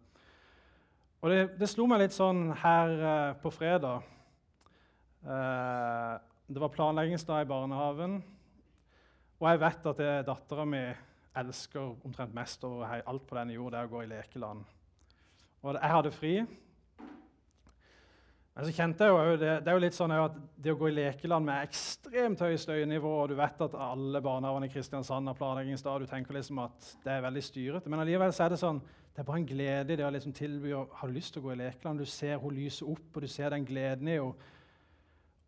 Og 1.22 1.30
Det, 1.30 1.60
det 1.60 1.70
slo 1.70 1.86
meg 1.86 2.00
litt 2.00 2.14
sånn 2.14 2.52
her 2.54 2.90
uh, 3.02 3.36
på 3.42 3.50
fredag. 3.50 4.04
Uh, 5.26 6.20
det 6.48 6.62
var 6.62 6.68
planleggingsdag 6.68 7.42
i 7.42 7.50
barnehagen, 7.50 8.24
og 9.40 9.50
jeg 9.50 9.60
vet 9.60 9.86
at 9.86 10.26
dattera 10.26 10.66
mi 10.66 10.94
elsker 11.36 12.06
omtrent 12.06 12.34
mest 12.34 12.64
over 12.64 13.02
alt 13.02 13.26
på 13.28 13.36
denne 13.36 13.54
jord, 13.54 13.72
det 13.72 13.80
er 13.80 13.90
å 13.90 13.92
gå 13.92 14.04
i 14.04 14.12
lekeland. 14.12 14.62
Og 15.66 15.74
jeg 15.74 15.92
hadde 15.92 16.12
fri, 16.14 16.34
men 18.56 18.64
så 18.64 18.72
kjente 18.72 19.04
jeg 19.04 19.12
jo, 19.12 19.36
det, 19.36 19.54
det 19.66 19.68
er 19.68 19.76
jo 19.76 19.84
litt 19.84 19.98
sånn 19.98 20.14
at 20.16 20.36
det 20.64 20.72
å 20.72 20.78
gå 20.80 20.88
i 20.88 20.96
lekeland 20.96 21.44
med 21.44 21.66
ekstremt 21.68 22.40
høy 22.40 22.54
støynivå 22.56 23.10
og 23.20 23.34
Du 23.34 23.36
vet 23.36 23.64
at 23.66 23.74
alle 23.76 24.22
barnehagene 24.24 24.70
i 24.70 24.72
Kristiansand 24.72 25.28
har 25.28 25.36
planleggingsdag, 25.36 26.06
du 26.06 26.08
tenker 26.08 26.38
liksom 26.38 26.62
at 26.64 26.94
det 27.04 27.18
er 27.18 27.26
veldig 27.26 27.44
styrete. 27.44 27.92
Men 27.92 28.00
allikevel 28.06 28.32
er 28.32 28.54
det 28.54 28.60
sånn, 28.62 28.80
det 29.12 29.20
er 29.20 29.28
bare 29.28 29.42
en 29.42 29.48
glede 29.50 29.92
i 29.92 29.98
det 30.00 30.06
å 30.08 30.12
liksom 30.12 30.36
tilby 30.36 30.72
Har 30.72 31.12
du 31.12 31.16
lyst 31.16 31.36
til 31.36 31.44
å 31.44 31.50
gå 31.50 31.52
i 31.52 31.60
lekeland? 31.66 32.00
Du 32.00 32.08
ser 32.08 32.40
hun 32.40 32.56
lyser 32.56 32.88
opp, 32.94 33.10
og 33.12 33.26
du 33.26 33.32
ser 33.32 33.52
den 33.52 33.68
gleden 33.68 34.08
i 34.08 34.16
henne. 34.16 34.52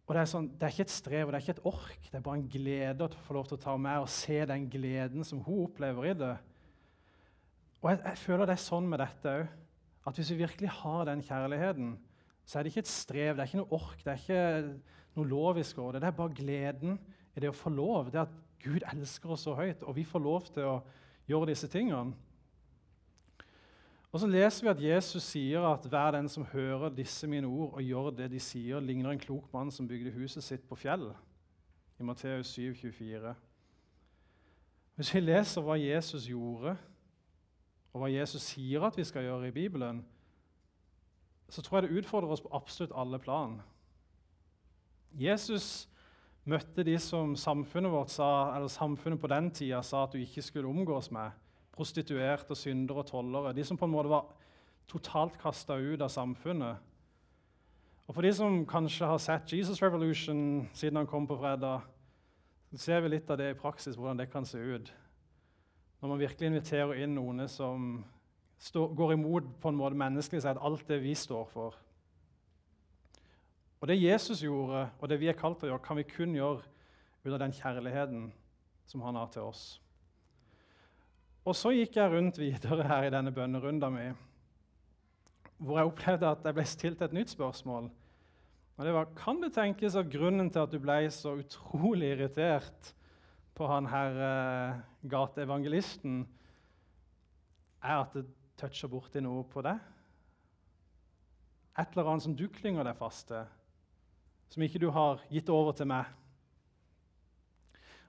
Og 0.07 0.15
det 0.15 0.21
er, 0.21 0.29
sånn, 0.31 0.49
det 0.55 0.63
er 0.63 0.75
ikke 0.75 0.85
et 0.87 0.91
strev 0.93 1.27
og 1.27 1.33
det 1.33 1.39
er 1.39 1.43
ikke 1.43 1.55
et 1.57 1.65
ork, 1.67 2.03
det 2.07 2.15
er 2.15 2.23
bare 2.23 2.39
en 2.39 2.49
glede 2.51 3.03
å 3.07 3.23
få 3.25 3.35
lov 3.35 3.47
til 3.49 3.57
å 3.57 3.63
ta 3.65 3.73
med 3.75 4.05
og 4.05 4.11
se 4.11 4.37
den 4.47 4.67
gleden 4.71 5.27
som 5.27 5.41
hun 5.43 5.65
opplever 5.65 6.07
i 6.07 6.13
det. 6.15 6.33
Og 7.81 7.89
jeg, 7.91 7.99
jeg 8.05 8.21
føler 8.21 8.47
det 8.47 8.55
er 8.55 8.63
sånn 8.63 8.87
med 8.87 9.03
dette 9.03 9.33
òg. 9.41 9.49
At 10.07 10.15
hvis 10.15 10.31
vi 10.31 10.39
virkelig 10.39 10.71
har 10.71 11.09
den 11.09 11.19
kjærligheten, 11.27 11.97
så 12.47 12.59
er 12.59 12.63
det 12.63 12.71
ikke 12.71 12.85
et 12.85 12.91
strev, 12.91 13.35
det 13.35 13.43
er 13.43 13.49
ikke 13.49 13.59
noe 13.59 13.75
ork, 13.75 13.97
det 14.05 14.13
er 14.13 14.21
ikke 14.21 14.75
noe 15.17 15.27
lovisk 15.27 15.81
over 15.83 15.97
det. 15.97 16.01
Det 16.05 16.07
er 16.07 16.15
bare 16.15 16.37
gleden 16.37 16.99
i 17.35 17.43
det 17.43 17.49
å 17.51 17.55
få 17.55 17.73
lov. 17.73 18.11
Det 18.13 18.21
at 18.23 18.37
Gud 18.63 18.85
elsker 18.87 19.33
oss 19.35 19.43
så 19.43 19.55
høyt, 19.57 19.83
og 19.83 19.97
vi 19.97 20.05
får 20.07 20.23
lov 20.23 20.47
til 20.55 20.69
å 20.69 20.77
gjøre 21.27 21.51
disse 21.51 21.67
tingene. 21.71 22.15
Og 24.15 24.21
så 24.23 24.29
leser 24.31 24.63
vi 24.63 24.71
at 24.71 24.81
Jesus 24.81 25.27
sier 25.27 25.65
at 25.67 25.83
hver 25.91 26.15
den 26.15 26.29
som 26.31 26.47
hører 26.53 26.93
disse 26.95 27.27
mine 27.27 27.49
ord 27.51 27.75
og 27.75 27.83
gjør 27.83 28.13
det 28.15 28.31
de 28.31 28.39
sier, 28.41 28.79
ligner 28.79 29.11
en 29.11 29.21
klok 29.21 29.51
mann 29.53 29.71
som 29.73 29.87
bygde 29.87 30.15
huset 30.15 30.45
sitt 30.45 30.63
på 30.69 30.79
fjell. 30.79 31.09
I 31.99 32.07
Matteus 32.07 32.55
7, 32.55 32.71
24. 32.79 33.35
Hvis 34.95 35.11
vi 35.13 35.21
leser 35.21 35.65
hva 35.65 35.75
Jesus 35.77 36.29
gjorde, 36.31 36.77
og 37.91 38.01
hva 38.01 38.09
Jesus 38.09 38.47
sier 38.53 38.87
at 38.87 38.95
vi 38.97 39.05
skal 39.05 39.27
gjøre 39.27 39.49
i 39.49 39.53
Bibelen, 39.53 40.05
så 41.49 41.61
tror 41.61 41.79
jeg 41.79 41.87
det 41.87 41.99
utfordrer 42.01 42.31
oss 42.31 42.43
på 42.43 42.53
absolutt 42.55 42.95
alle 42.95 43.19
plan. 43.19 43.59
Jesus 45.17 45.87
møtte 46.47 46.83
de 46.87 46.95
som 46.99 47.35
samfunnet 47.39 47.91
vårt 47.91 48.11
sa, 48.11 48.55
eller 48.55 48.71
samfunnet 48.71 49.21
på 49.21 49.29
den 49.31 49.51
tida 49.51 49.81
sa 49.83 50.05
at 50.05 50.15
du 50.15 50.21
ikke 50.21 50.43
skulle 50.43 50.69
omgås 50.69 51.11
med. 51.11 51.31
Prostituerte, 51.75 52.55
syndere 52.55 53.03
og 53.03 53.09
tollere. 53.09 53.53
De 53.53 53.63
som 53.63 53.77
på 53.77 53.85
en 53.85 53.93
måte 53.93 54.11
var 54.11 54.29
totalt 54.87 55.37
kasta 55.41 55.75
ut 55.75 56.01
av 56.01 56.11
samfunnet. 56.11 56.83
Og 58.07 58.15
For 58.15 58.23
de 58.23 58.31
som 58.33 58.61
kanskje 58.65 59.07
har 59.07 59.19
sett 59.19 59.51
Jesus 59.53 59.81
Revolution 59.83 60.69
siden 60.73 61.01
han 61.01 61.07
kom 61.07 61.27
på 61.27 61.37
fredag, 61.37 61.83
så 62.71 62.77
ser 62.77 63.01
vi 63.03 63.11
litt 63.11 63.29
av 63.29 63.39
det 63.39 63.51
i 63.51 63.59
praksis, 63.59 63.95
hvordan 63.95 64.19
det 64.19 64.29
kan 64.31 64.45
se 64.45 64.59
ut. 64.59 64.93
Når 66.01 66.09
man 66.09 66.19
virkelig 66.19 66.47
inviterer 66.47 67.03
inn 67.03 67.15
noen 67.15 67.47
som 67.51 68.05
stå, 68.59 68.87
går 68.87 69.13
imot 69.13 69.49
på 69.61 69.69
en 69.69 69.77
måte 69.77 69.97
menneskelig 69.99 70.41
sett 70.43 70.61
alt 70.61 70.87
det 70.89 71.01
vi 71.03 71.13
står 71.15 71.45
for. 71.51 71.77
Og 73.77 73.87
Det 73.87 74.01
Jesus 74.01 74.41
gjorde, 74.41 74.89
og 74.99 75.09
det 75.09 75.19
vi 75.21 75.29
er 75.29 75.37
kalt 75.37 75.59
til 75.59 75.69
å 75.69 75.75
gjøre, 75.75 75.85
kan 75.85 75.99
vi 75.99 76.07
kun 76.09 76.33
gjøre 76.35 76.65
av 77.27 77.41
den 77.41 77.51
kjærligheten 77.51 78.29
som 78.87 79.03
han 79.03 79.17
har 79.19 79.27
til 79.33 79.49
oss. 79.49 79.81
Og 81.45 81.55
Så 81.55 81.73
gikk 81.75 81.97
jeg 81.99 82.11
rundt 82.11 82.39
videre 82.39 82.87
her 82.87 83.07
i 83.07 83.11
denne 83.13 83.31
bønnerunda 83.35 83.89
mi, 83.91 84.07
hvor 85.57 85.79
jeg 85.79 85.89
opplevde 85.91 86.29
at 86.31 86.45
jeg 86.45 86.55
ble 86.57 86.65
stilt 86.67 87.01
et 87.01 87.15
nytt 87.15 87.33
spørsmål. 87.33 87.89
Og 88.77 88.85
det 88.85 88.93
var, 88.93 89.09
Kan 89.17 89.41
det 89.41 89.53
tenkes 89.53 89.95
at 89.95 90.09
grunnen 90.09 90.49
til 90.49 90.59
at 90.59 90.71
du 90.71 90.79
ble 90.79 90.99
så 91.11 91.35
utrolig 91.39 92.13
irritert 92.13 92.93
på 93.57 93.67
han 93.67 93.87
her 93.89 94.19
eh, 94.21 94.81
gateevangelisten, 95.09 96.27
er 97.81 98.03
at 98.03 98.13
det 98.13 98.25
toucher 98.57 98.89
borti 98.91 99.21
noe 99.23 99.45
på 99.49 99.63
deg? 99.65 99.79
Et 101.77 101.93
eller 101.93 102.09
annet 102.09 102.25
som 102.25 102.35
du 102.35 102.47
klynger 102.49 102.87
deg 102.87 102.97
fast 102.97 103.27
til, 103.29 103.45
som 104.49 104.63
ikke 104.65 104.81
du 104.81 104.89
har 104.93 105.21
gitt 105.29 105.49
over 105.53 105.75
til 105.77 105.89
meg? 105.91 106.09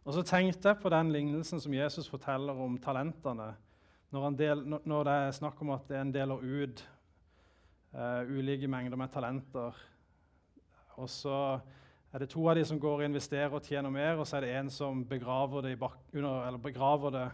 Og 0.09 0.15
så 0.17 0.23
tenkte 0.25 0.71
jeg 0.71 0.81
på 0.81 0.89
den 0.93 1.11
lignelsen 1.13 1.61
som 1.61 1.75
Jesus 1.75 2.09
forteller 2.09 2.57
om 2.65 2.79
talentene. 2.81 3.51
Når, 4.09 4.31
del, 4.41 4.63
når 4.65 5.03
det 5.05 5.17
er 5.21 5.35
snakk 5.37 5.59
om 5.61 5.75
at 5.75 5.91
en 5.93 6.13
deler 6.15 6.41
ut 6.41 6.81
uh, 7.93 8.25
ulike 8.25 8.71
mengder 8.71 8.97
med 8.97 9.13
talenter. 9.13 9.77
Og 10.97 11.11
så 11.13 11.59
er 12.13 12.23
det 12.23 12.31
to 12.33 12.47
av 12.49 12.57
de 12.57 12.65
som 12.65 12.81
går 12.81 13.03
og 13.03 13.05
investerer 13.05 13.53
og 13.53 13.69
tjener 13.69 13.93
mer, 13.93 14.17
og 14.17 14.27
så 14.27 14.39
er 14.39 14.47
det 14.47 14.55
en 14.57 14.71
som 14.73 15.05
begraver 15.05 15.67
det, 15.67 15.77
under, 16.15 16.57
begraver 16.57 17.13
det 17.13 17.27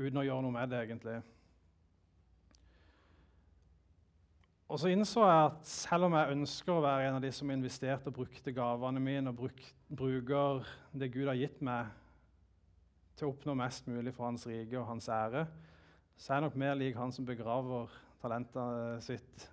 uten 0.00 0.22
å 0.22 0.24
gjøre 0.24 0.46
noe 0.46 0.56
med 0.56 0.72
det. 0.72 0.80
egentlig. 0.86 1.18
Og 4.70 4.78
så 4.78 4.92
innså 4.92 5.24
jeg 5.26 5.46
at 5.48 5.62
selv 5.66 6.06
om 6.06 6.14
jeg 6.14 6.30
ønsker 6.36 6.76
å 6.76 6.82
være 6.84 7.08
en 7.08 7.16
av 7.18 7.24
de 7.24 7.30
som 7.34 7.50
investerte 7.50 8.06
og 8.06 8.20
brukte 8.20 8.52
gavene 8.54 9.00
mine, 9.02 9.32
og 9.32 9.40
bruk, 9.40 9.62
bruker 9.98 10.68
det 10.94 11.08
Gud 11.10 11.26
har 11.26 11.38
gitt 11.40 11.58
meg, 11.66 11.88
til 13.18 13.26
å 13.26 13.32
oppnå 13.32 13.56
mest 13.58 13.88
mulig 13.90 14.12
for 14.14 14.28
Hans 14.28 14.46
rike 14.46 14.78
og 14.78 14.86
Hans 14.86 15.08
ære, 15.10 15.42
så 16.14 16.30
er 16.30 16.38
jeg 16.38 16.44
nok 16.46 16.60
mer 16.62 16.78
lik 16.78 16.94
han 17.00 17.10
som 17.10 17.26
begraver 17.26 17.90
talentet 18.22 19.02
sitt. 19.08 19.48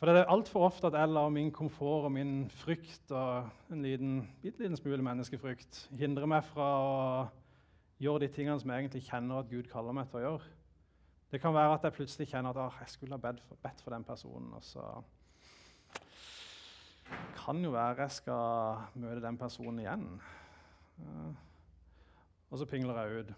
For 0.00 0.08
det 0.08 0.22
er 0.22 0.32
altfor 0.32 0.64
ofte 0.70 0.88
at 0.88 0.96
jeg 0.96 1.12
lar 1.12 1.28
min 1.30 1.52
komfort 1.54 2.08
og 2.08 2.14
min 2.16 2.48
frykt 2.64 3.12
og 3.12 3.52
en 3.70 3.84
liten, 3.84 4.16
liten 4.42 4.80
smule 4.80 5.04
menneskefrykt 5.04 5.84
hindre 6.00 6.26
meg 6.30 6.48
fra 6.48 6.72
å 6.80 6.96
gjøre 8.02 8.24
de 8.24 8.32
tingene 8.32 8.56
som 8.58 8.72
jeg 8.72 8.86
egentlig 8.86 9.04
kjenner 9.10 9.44
at 9.44 9.52
Gud 9.52 9.68
kaller 9.70 9.94
meg 9.94 10.08
til 10.08 10.22
å 10.22 10.26
gjøre. 10.30 10.50
Det 11.32 11.40
kan 11.40 11.54
være 11.54 11.74
at 11.74 11.84
jeg 11.86 11.92
plutselig 11.96 12.28
kjenner 12.28 12.50
at 12.50 12.74
jeg 12.80 12.88
skulle 12.92 13.16
ha 13.16 13.20
bedt 13.20 13.40
for, 13.40 13.56
bedt 13.62 13.80
for, 13.80 13.90
den 13.90 14.04
personen. 14.04 14.52
Og 14.52 14.64
så 14.64 14.82
kan 17.44 17.64
jo 17.64 17.70
være 17.72 18.02
jeg 18.02 18.10
skal 18.10 18.82
møte 18.94 19.22
den 19.24 19.38
personen 19.38 19.78
igjen. 19.80 20.04
Uh, 20.98 21.32
og 22.50 22.58
så 22.58 22.66
pingler 22.68 23.00
jeg 23.00 23.18
ut. 23.18 23.32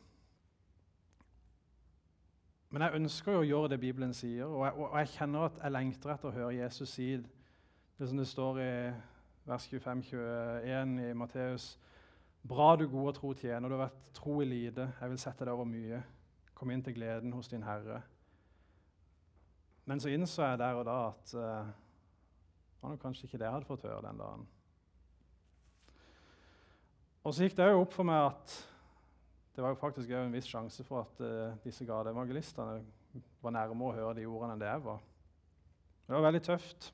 Men 2.71 2.83
jeg 2.83 2.95
ønsker 2.99 3.33
jo 3.33 3.45
å 3.45 3.47
gjøre 3.47 3.69
det 3.71 3.81
Bibelen 3.81 4.15
sier, 4.15 4.51
og 4.51 4.65
jeg, 4.67 4.75
og 4.75 4.99
jeg 4.99 5.13
kjenner 5.13 5.47
at 5.47 5.63
jeg 5.63 5.75
lengter 5.77 6.11
etter 6.11 6.29
å 6.33 6.35
høre 6.35 6.57
Jesus 6.57 6.97
si 6.97 7.13
det 7.15 8.09
som 8.11 8.19
det 8.19 8.27
står 8.27 8.59
i 8.59 8.73
vers 9.47 9.69
25-21 9.71 10.99
i 11.05 11.13
Matteus. 11.15 11.69
Bra, 12.43 12.73
du 12.75 12.89
gode 12.89 13.13
og 13.13 13.17
tro 13.21 13.31
tjener, 13.39 13.71
du 13.71 13.77
har 13.77 13.85
vært 13.85 14.11
tro 14.19 14.41
i 14.43 14.51
lite, 14.51 14.89
jeg 14.99 15.15
vil 15.15 15.23
sette 15.23 15.47
deg 15.47 15.55
over 15.55 15.71
mye. 15.71 16.03
Kom 16.55 16.71
inn 16.71 16.83
til 16.83 16.95
gleden 16.97 17.33
hos 17.35 17.49
din 17.51 17.65
Herre. 17.67 18.03
Men 19.85 20.01
så 20.01 20.09
innså 20.09 20.43
jeg 20.47 20.59
der 20.59 20.79
og 20.81 20.87
da 20.89 20.99
at 21.11 21.35
uh, 21.35 21.73
det 22.81 22.91
var 22.91 23.01
kanskje 23.03 23.27
ikke 23.27 23.39
det 23.39 23.49
jeg 23.49 23.57
hadde 23.57 23.69
fått 23.69 23.87
høre 23.89 24.05
den 24.07 24.21
dagen. 24.21 24.47
Og 27.25 27.35
så 27.35 27.47
gikk 27.47 27.57
det 27.57 27.69
òg 27.73 27.83
opp 27.83 27.95
for 27.97 28.09
meg 28.09 28.27
at 28.31 28.57
det 29.55 29.63
var 29.63 29.73
jo 29.73 29.81
faktisk 29.81 30.11
en 30.11 30.33
viss 30.35 30.49
sjanse 30.51 30.85
for 30.85 31.05
at 31.05 31.25
uh, 31.25 31.57
disse 31.65 31.87
gateevangelistene 31.89 32.81
var 33.45 33.55
nærmere 33.55 33.91
å 33.91 33.97
høre 33.99 34.19
de 34.19 34.27
ordene 34.27 34.57
enn 34.57 34.65
det 34.65 34.69
jeg 34.71 34.85
var. 34.85 35.01
Det 36.05 36.17
var 36.17 36.27
veldig 36.27 36.43
tøft. 36.45 36.91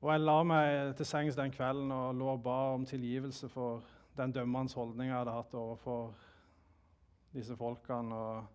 Og 0.00 0.08
jeg 0.14 0.22
la 0.24 0.38
meg 0.48 0.94
til 0.96 1.06
sengs 1.06 1.36
den 1.36 1.52
kvelden 1.52 1.92
og 1.92 2.14
lå 2.16 2.32
og 2.32 2.42
ba 2.42 2.58
om 2.74 2.86
tilgivelse 2.88 3.50
for 3.52 3.84
den 4.16 4.32
dømmende 4.32 4.74
holdninga 4.74 5.12
jeg 5.12 5.18
hadde 5.18 5.36
hatt 5.36 5.56
overfor 5.60 6.29
disse 7.32 7.56
folkene. 7.56 8.14
og 8.14 8.46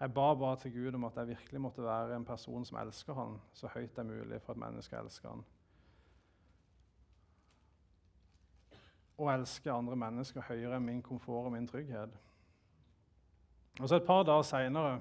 Jeg 0.00 0.14
ba 0.14 0.34
bare 0.34 0.56
til 0.56 0.72
Gud 0.72 0.94
om 0.94 1.04
at 1.04 1.16
jeg 1.16 1.28
virkelig 1.28 1.60
måtte 1.60 1.82
være 1.82 2.16
en 2.16 2.24
person 2.24 2.64
som 2.64 2.78
elsker 2.78 3.14
han 3.14 3.40
så 3.52 3.68
høyt 3.74 3.96
det 3.96 3.98
er 3.98 4.02
mulig 4.08 4.40
for 4.42 4.52
et 4.52 4.58
menneske 4.58 4.96
å 4.96 5.04
elske 5.04 5.28
han. 5.28 5.44
Og 9.18 9.34
elske 9.34 9.72
andre 9.72 9.96
mennesker 9.96 10.42
høyere 10.48 10.76
enn 10.76 10.88
min 10.88 11.02
komfort 11.02 11.46
og 11.46 11.52
min 11.52 11.68
trygghet. 11.68 12.10
Og 13.80 13.88
så 13.88 13.96
Et 13.96 14.06
par 14.06 14.22
dager 14.22 14.42
seinere, 14.42 15.00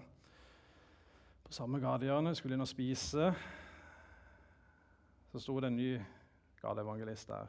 på 1.43 1.53
samme 1.53 1.79
gatehjørne, 1.79 2.35
skulle 2.35 2.55
inn 2.55 2.61
og 2.61 2.67
spise, 2.67 3.33
så 5.31 5.39
sto 5.39 5.59
det 5.59 5.67
en 5.67 5.75
ny 5.75 6.01
gateevangelist 6.61 7.27
der. 7.27 7.47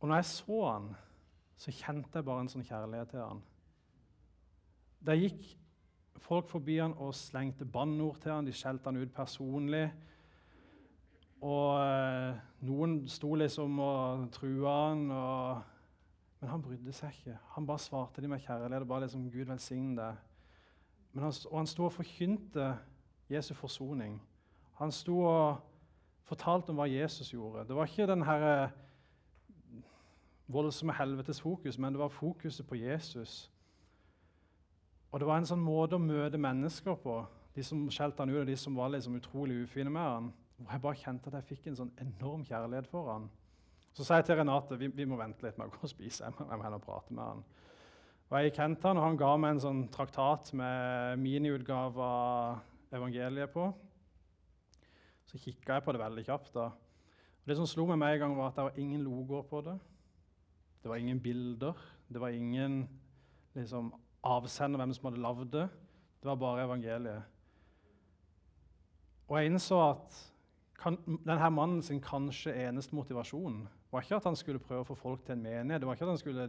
Og 0.00 0.08
når 0.08 0.14
jeg 0.14 0.24
så 0.24 0.70
han, 0.72 0.96
så 1.60 1.72
kjente 1.76 2.16
jeg 2.16 2.24
bare 2.24 2.44
en 2.44 2.48
sånn 2.48 2.64
kjærlighet 2.64 3.10
til 3.12 3.20
han. 3.20 3.42
Der 5.04 5.18
gikk 5.20 5.42
folk 6.24 6.48
forbi 6.48 6.78
han 6.80 6.94
og 7.00 7.12
slengte 7.16 7.68
banneord 7.68 8.20
til 8.22 8.32
han, 8.32 8.48
de 8.48 8.54
skjelte 8.56 8.88
han 8.88 9.00
ut 9.00 9.12
personlig. 9.12 9.84
Og 11.44 11.76
eh, 11.80 12.40
noen 12.68 12.98
sto 13.08 13.34
liksom 13.36 13.78
og 13.80 14.26
trua 14.32 14.74
han, 14.88 15.06
og, 15.12 15.62
men 16.40 16.52
han 16.54 16.64
brydde 16.64 16.96
seg 16.96 17.16
ikke. 17.16 17.36
Han 17.56 17.68
bare 17.68 17.84
svarte 17.84 18.24
de 18.24 18.28
med 18.28 18.44
kjærlighet. 18.44 18.84
og 18.84 18.88
bare 18.88 19.06
liksom, 19.06 19.30
Gud 19.32 19.48
velsigne 19.52 19.96
deg. 20.00 20.26
Han, 21.16 21.32
og 21.50 21.56
han 21.58 21.68
sto 21.68 21.88
og 21.88 21.96
forkynte 21.96 22.74
Jesu 23.30 23.52
forsoning. 23.54 24.20
Han 24.80 24.92
sto 24.94 25.18
og 25.28 25.60
fortalte 26.28 26.72
om 26.72 26.80
hva 26.80 26.88
Jesus 26.88 27.32
gjorde. 27.34 27.66
Det 27.68 27.76
var 27.76 27.88
ikke 27.88 28.08
den 28.08 28.24
herre 28.24 28.70
voldsomme 30.52 30.94
helvetes 30.98 31.40
fokus, 31.40 31.78
men 31.78 31.94
det 31.94 32.00
var 32.00 32.12
fokuset 32.12 32.66
på 32.66 32.78
Jesus. 32.80 33.50
Og 35.10 35.20
det 35.20 35.26
var 35.26 35.40
en 35.40 35.48
sånn 35.48 35.62
måte 35.62 35.98
å 35.98 36.02
møte 36.02 36.38
mennesker 36.38 36.98
på, 37.02 37.20
de 37.54 37.64
som 37.66 37.88
skjelte 37.90 38.22
han 38.22 38.30
ut, 38.30 38.42
og 38.44 38.50
de 38.50 38.56
som 38.58 38.76
var 38.78 38.92
liksom 38.94 39.16
utrolig 39.18 39.64
ufine 39.64 39.90
med 39.90 40.06
han. 40.06 40.30
Hvor 40.60 40.76
jeg 40.76 40.84
bare 40.84 41.00
kjente 41.00 41.30
at 41.30 41.38
jeg 41.40 41.48
fikk 41.48 41.70
en 41.70 41.78
sånn 41.80 41.94
enorm 41.98 42.44
kjærlighet 42.46 42.86
for 42.90 43.10
han. 43.10 43.26
Så 43.96 44.06
sa 44.06 44.20
jeg 44.20 44.28
til 44.28 44.38
Renate 44.38 44.78
vi, 44.78 44.90
vi 44.94 45.06
må 45.08 45.18
vente 45.18 45.42
litt 45.42 45.58
med 45.58 45.66
å 45.66 45.74
gå 45.74 45.82
og 45.82 45.90
spise. 45.90 46.28
Jeg 46.28 46.36
må, 46.36 46.46
jeg 46.46 46.60
må 46.60 46.66
heller 46.66 46.82
prate 46.84 47.16
med 47.16 47.24
han. 47.24 47.42
Og 48.30 48.36
Jeg 48.38 48.54
kjente 48.54 48.86
han, 48.86 48.98
og 49.00 49.06
han 49.08 49.18
ga 49.18 49.30
meg 49.42 49.56
en 49.56 49.62
sånn 49.64 49.80
traktat 49.90 50.52
med 50.54 51.18
miniutgave 51.18 52.04
av 52.06 52.94
evangeliet 52.94 53.50
på. 53.50 53.64
Så 55.26 55.40
kikka 55.42 55.78
jeg 55.78 55.86
på 55.86 55.94
det 55.94 56.02
veldig 56.04 56.24
kjapt. 56.28 56.52
da. 56.54 56.68
Og 56.70 57.50
Det 57.50 57.56
som 57.58 57.66
slo 57.66 57.88
meg 57.90 57.98
med 57.98 58.14
en 58.14 58.22
gang, 58.22 58.36
var 58.38 58.52
at 58.52 58.60
det 58.60 58.68
var 58.68 58.78
ingen 58.78 59.02
logoer 59.02 59.42
på 59.50 59.64
det. 59.66 59.74
Det 60.82 60.88
var 60.88 60.96
ingen 60.96 61.20
bilder. 61.20 61.76
Det 62.08 62.20
var 62.20 62.28
ingen 62.28 62.88
liksom, 63.54 63.92
avsender, 64.22 64.80
hvem 64.80 64.94
som 64.94 65.10
hadde 65.10 65.22
lagd 65.22 65.52
det. 65.52 65.68
Det 66.20 66.28
var 66.28 66.40
bare 66.40 66.64
evangeliet. 66.64 67.22
Og 69.28 69.38
jeg 69.38 69.46
innså 69.46 69.78
at 69.90 70.16
kan, 70.80 70.96
denne 71.26 71.50
mannen 71.52 71.82
sin 71.82 72.00
kanskje 72.00 72.54
eneste 72.66 72.96
motivasjon 72.96 73.62
var 73.92 74.02
ikke 74.02 74.16
at 74.16 74.26
han 74.26 74.36
skulle 74.38 74.62
prøve 74.62 74.82
å 74.82 74.88
få 74.88 74.96
folk 74.98 75.24
til 75.26 75.36
en 75.36 75.44
menighet. 75.44 75.80
Det 75.82 75.88
var 75.88 75.98
ikke 75.98 76.06
at 76.08 76.14
han 76.14 76.22
skulle 76.22 76.48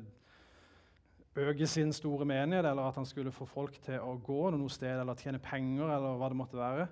øke 1.36 1.68
sin 1.68 1.94
store 1.94 2.26
menighet, 2.26 2.66
eller 2.66 2.88
at 2.88 2.96
han 2.96 3.06
skulle 3.06 3.32
få 3.32 3.46
folk 3.46 3.78
til 3.84 4.00
å 4.00 4.16
gå 4.24 4.40
noe 4.56 4.72
sted 4.72 5.00
eller 5.00 5.20
tjene 5.20 5.40
penger. 5.40 5.90
eller 5.90 6.18
hva 6.18 6.30
det 6.30 6.40
måtte 6.40 6.58
være. 6.58 6.88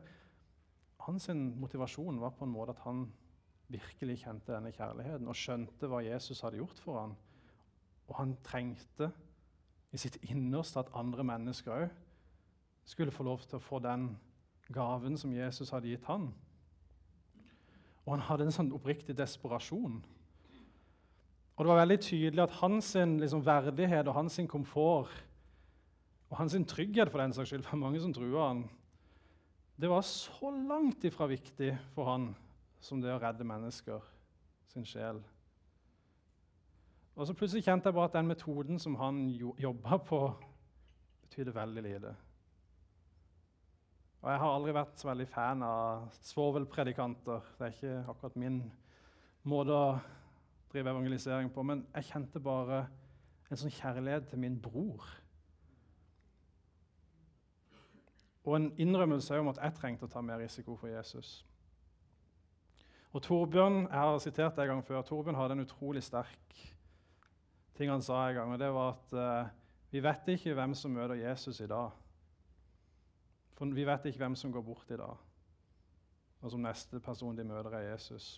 Hans 1.07 1.29
motivasjon 1.33 2.19
var 2.19 2.35
på 2.37 2.45
en 2.45 2.53
måte 2.53 2.75
at 2.75 2.83
han 2.83 3.07
virkelig 3.69 4.19
kjente 4.23 4.53
denne 4.53 4.71
kjærligheten 4.73 5.27
og 5.29 5.37
skjønte 5.37 5.89
hva 5.89 6.01
Jesus 6.03 6.41
hadde 6.41 6.57
gjort 6.57 6.79
for 6.83 6.99
ham. 6.99 7.15
Og 8.09 8.17
han 8.17 8.35
trengte 8.45 9.11
i 9.93 9.97
sitt 10.01 10.17
innerste 10.29 10.81
at 10.81 10.91
andre 10.97 11.25
mennesker 11.25 11.85
òg 11.85 11.89
skulle 12.89 13.13
få 13.13 13.23
lov 13.25 13.43
til 13.45 13.59
å 13.59 13.63
få 13.63 13.79
den 13.83 14.11
gaven 14.73 15.17
som 15.17 15.33
Jesus 15.33 15.69
hadde 15.73 15.91
gitt 15.91 16.05
han. 16.09 16.29
Og 18.05 18.15
han 18.15 18.25
hadde 18.25 18.47
en 18.47 18.55
sånn 18.55 18.71
oppriktig 18.73 19.13
desperasjon. 19.17 19.99
Og 21.53 21.65
det 21.65 21.69
var 21.69 21.81
veldig 21.81 21.99
tydelig 22.01 22.45
at 22.45 22.57
hans 22.61 22.93
liksom, 22.95 23.43
verdighet 23.45 24.07
og 24.07 24.15
hans 24.17 24.39
komfort 24.49 25.11
og 26.29 26.37
hans 26.37 26.55
trygghet 26.69 27.09
for 27.09 27.21
den 27.21 27.33
saks 27.33 27.49
skyld, 27.51 27.65
for 27.65 27.81
mange 27.81 28.01
som 28.01 28.13
trua 28.13 28.51
han, 28.51 28.63
det 29.79 29.89
var 29.89 30.01
så 30.05 30.51
langt 30.51 31.03
ifra 31.07 31.27
viktig 31.29 31.71
for 31.95 32.09
han 32.09 32.31
som 32.83 33.01
det 33.01 33.13
å 33.13 33.19
redde 33.21 33.47
mennesker 33.47 34.03
sin 34.71 34.85
sjel. 34.87 35.21
Og 37.19 37.27
så 37.27 37.33
plutselig 37.35 37.65
kjente 37.65 37.89
jeg 37.89 37.95
bare 37.97 38.07
at 38.07 38.13
den 38.15 38.29
metoden 38.31 38.77
som 38.79 38.93
han 38.95 39.17
jobba 39.59 39.97
på, 40.07 40.19
betydde 41.25 41.55
veldig 41.55 41.81
lite. 41.83 42.13
Og 44.21 44.29
jeg 44.31 44.39
har 44.39 44.53
aldri 44.53 44.75
vært 44.77 45.01
så 45.01 45.09
veldig 45.09 45.25
fan 45.27 45.65
av 45.67 46.05
svovelpredikanter. 46.29 47.51
Det 47.57 47.67
er 47.67 47.75
ikke 47.75 47.97
akkurat 48.13 48.39
min 48.39 48.61
måte 49.51 49.75
å 49.75 49.91
drive 50.71 50.93
evangelisering 50.93 51.51
på. 51.51 51.67
Men 51.67 51.83
jeg 51.91 52.07
kjente 52.13 52.39
bare 52.39 52.85
en 53.49 53.63
sånn 53.65 53.75
kjærlighet 53.81 54.31
til 54.31 54.39
min 54.39 54.55
bror. 54.55 55.11
Og 58.47 58.55
en 58.61 58.71
innrømmelse 58.79 59.43
om 59.43 59.51
at 59.51 59.59
jeg 59.65 59.79
trengte 59.83 60.07
å 60.07 60.15
ta 60.15 60.23
mer 60.23 60.39
risiko 60.39 60.79
for 60.79 60.87
Jesus. 60.87 61.41
Og 63.11 63.27
Torbjørn 63.27 63.89
jeg 63.89 64.03
har 64.07 64.19
sitert 64.23 64.55
det 64.55 64.69
en 64.69 64.77
gang 64.77 64.87
før, 64.87 65.03
Torbjørn 65.03 65.43
hadde 65.43 65.59
en 65.59 65.67
utrolig 65.67 66.07
sterk 66.07 66.59
ting 67.79 67.91
han 67.91 68.03
sa 68.03 68.25
en 68.27 68.35
gang. 68.35 68.51
og 68.53 68.59
det 68.59 68.69
var 68.75 68.91
at 68.93 69.15
uh, 69.15 69.55
Vi 69.89 70.03
vet 70.03 70.27
ikke 70.35 70.53
hvem 70.53 70.75
som 70.77 70.93
møter 70.93 71.17
Jesus 71.17 71.59
i 71.63 71.67
dag. 71.67 71.95
For 73.57 73.73
vi 73.75 73.85
vet 73.87 74.05
ikke 74.05 74.21
hvem 74.21 74.35
som 74.39 74.51
går 74.53 74.63
bort 74.63 74.91
i 74.93 74.99
dag, 74.99 75.17
og 76.41 76.51
som 76.51 76.61
neste 76.63 76.99
person 77.03 77.35
de 77.35 77.43
møter, 77.43 77.73
er 77.73 77.91
Jesus. 77.91 78.37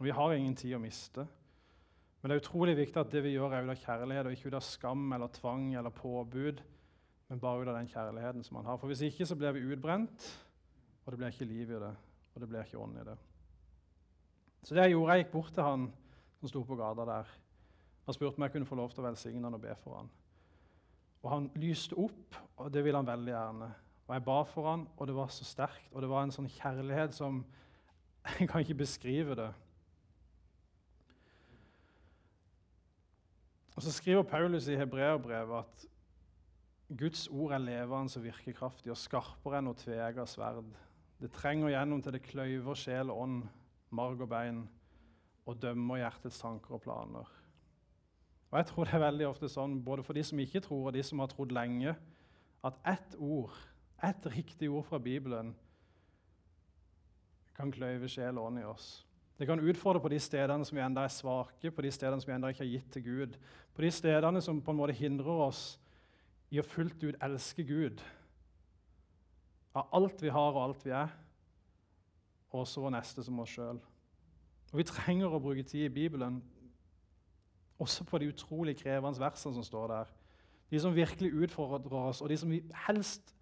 Og 0.00 0.06
Vi 0.06 0.14
har 0.14 0.32
ingen 0.32 0.56
tid 0.56 0.74
å 0.74 0.80
miste. 0.82 1.26
Men 2.18 2.30
det 2.30 2.38
er 2.38 2.42
utrolig 2.42 2.74
viktig 2.80 2.98
at 2.98 3.12
det 3.12 3.22
vi 3.22 3.36
gjør, 3.36 3.52
er 3.54 3.68
ut 3.68 3.76
av 3.76 3.84
kjærlighet, 3.84 4.26
og 4.26 4.34
ikke 4.34 4.50
ut 4.50 4.58
av 4.58 4.66
skam 4.66 5.12
eller 5.12 5.30
tvang 5.30 5.68
eller 5.78 5.94
påbud, 5.94 6.64
men 7.28 7.40
bare 7.40 7.62
ut 7.62 7.70
av 7.70 7.76
den 7.78 7.92
kjærligheten 7.92 8.42
som 8.42 8.58
han 8.58 8.66
har. 8.72 8.80
For 8.80 8.90
hvis 8.90 9.04
ikke 9.06 9.26
så 9.28 9.36
blir 9.38 9.54
vi 9.54 9.68
utbrent, 9.68 10.26
og 11.04 11.12
det 11.12 11.20
blir 11.20 11.30
ikke 11.30 11.52
liv 11.52 11.70
i 11.70 11.82
det 11.84 11.94
og 12.38 12.44
det 12.44 12.52
blir 12.52 12.62
ikke 12.62 12.78
ånd 12.78 12.98
i 13.00 13.02
det. 13.02 13.16
Så 14.62 14.74
det 14.74 14.84
jeg 14.86 14.94
gjorde, 14.94 15.14
jeg 15.16 15.24
gikk 15.24 15.32
bort 15.32 15.48
til 15.56 15.66
han 15.66 15.86
som 16.38 16.50
sto 16.52 16.60
på 16.62 16.76
gata 16.78 17.06
der, 17.08 17.32
og 18.08 18.16
spurte 18.16 18.40
om 18.40 18.46
jeg 18.46 18.54
kunne 18.54 18.68
få 18.68 18.78
lov 18.78 18.90
til 18.94 19.02
å 19.02 19.08
velsigne 19.08 19.44
han 19.44 19.56
og 19.58 19.62
be 19.62 19.74
for 19.76 19.98
han. 19.98 20.08
Og 21.20 21.30
han 21.32 21.50
lyste 21.60 21.96
opp, 21.98 22.38
og 22.56 22.72
det 22.72 22.82
ville 22.86 22.96
han 22.96 23.08
veldig 23.08 23.34
gjerne. 23.34 23.68
Og 24.08 24.14
jeg 24.16 24.24
ba 24.24 24.38
for 24.48 24.70
han, 24.70 24.86
og 24.96 25.10
det 25.10 25.16
var 25.18 25.32
så 25.34 25.44
sterkt, 25.44 25.90
og 25.92 26.02
det 26.02 26.08
var 26.08 26.24
en 26.24 26.32
sånn 26.32 26.50
kjærlighet 26.58 27.16
som 27.16 27.42
Jeg 28.38 28.48
kan 28.50 28.60
ikke 28.60 28.82
beskrive 28.82 29.36
det. 29.38 29.52
Og 33.76 33.84
Så 33.84 33.92
skriver 33.94 34.26
Paulus 34.26 34.66
i 34.68 34.76
hebreerbrevet 34.76 35.62
at 35.62 35.86
Guds 36.98 37.28
ord 37.28 37.52
er 37.52 37.62
levende 37.62 38.18
og 38.18 38.24
virkekraftig 38.24 38.90
og 38.90 38.98
skarpere 38.98 39.60
enn 39.60 39.68
noe 39.68 39.78
tveegga 39.78 40.26
sverd 40.26 40.72
det 41.18 41.32
trenger 41.34 41.72
gjennom 41.72 42.02
til 42.02 42.14
det 42.14 42.22
kløyver 42.22 42.78
sjel 42.78 43.10
og 43.10 43.24
ånd, 43.24 43.38
marg 43.90 44.20
og 44.22 44.28
bein, 44.30 44.60
og 45.50 45.58
dømmer 45.58 45.98
hjertets 46.02 46.38
tanker 46.38 46.76
og 46.76 46.84
planer. 46.84 47.37
Og 48.50 48.58
Jeg 48.58 48.66
tror 48.66 48.84
det 48.84 48.94
er 48.94 49.04
veldig 49.04 49.26
ofte 49.28 49.48
sånn, 49.52 49.76
både 49.84 50.02
for 50.02 50.16
de 50.16 50.22
som 50.24 50.38
ikke 50.40 50.62
tror, 50.64 50.86
og 50.88 50.94
de 50.96 51.02
som 51.04 51.20
har 51.20 51.28
trodd 51.28 51.52
lenge, 51.52 51.92
at 52.64 52.78
ett 52.88 53.16
ord, 53.18 53.52
ett 54.02 54.26
riktig 54.32 54.70
ord 54.70 54.86
fra 54.88 54.98
Bibelen, 54.98 55.52
kan 57.58 57.72
kløyve 57.74 58.08
sjel 58.08 58.38
og 58.38 58.46
ånd 58.48 58.62
i 58.62 58.64
oss. 58.64 58.88
Det 59.38 59.46
kan 59.46 59.60
utfordre 59.60 60.00
på 60.02 60.10
de 60.10 60.18
stedene 60.22 60.64
som 60.66 60.78
vi 60.78 60.82
enda 60.82 61.04
er 61.06 61.12
svake, 61.12 61.70
på 61.70 61.82
de 61.82 61.90
stedene 61.94 62.22
som 62.22 62.30
vi 62.30 62.34
enda 62.34 62.50
ikke 62.50 62.64
har 62.64 62.72
gitt 62.72 62.88
til 62.94 63.04
Gud. 63.04 63.36
På 63.74 63.82
de 63.82 63.90
stedene 63.94 64.42
som 64.42 64.62
på 64.62 64.72
en 64.74 64.78
måte 64.80 64.96
hindrer 64.98 65.44
oss 65.44 65.62
i 66.50 66.58
å 66.58 66.66
fullt 66.66 67.02
ut 67.04 67.18
elske 67.22 67.62
Gud 67.66 68.02
av 69.76 69.92
alt 69.94 70.22
vi 70.24 70.32
har 70.32 70.54
og 70.56 70.62
alt 70.62 70.86
vi 70.86 70.94
er, 70.96 71.12
og 72.50 72.64
også 72.64 72.82
vår 72.82 72.96
neste 72.96 73.22
som 73.22 73.38
oss 73.42 73.52
sjøl. 73.52 73.78
Vi 74.72 74.84
trenger 74.88 75.32
å 75.32 75.42
bruke 75.42 75.62
tid 75.62 75.86
i 75.86 75.92
Bibelen, 75.92 76.40
også 77.78 78.04
på 78.04 78.18
de 78.18 78.28
utrolig 78.32 78.76
krevende 78.78 79.20
versene 79.20 79.54
som 79.54 79.64
står 79.64 79.88
der. 79.92 80.14
De 80.70 80.80
som 80.80 80.94
virkelig 80.94 81.32
utfordrer 81.32 81.98
oss, 82.10 82.20
og 82.20 82.28
de 82.28 82.36
som 82.36 82.50
vi 82.50 82.62
helst 82.86 83.34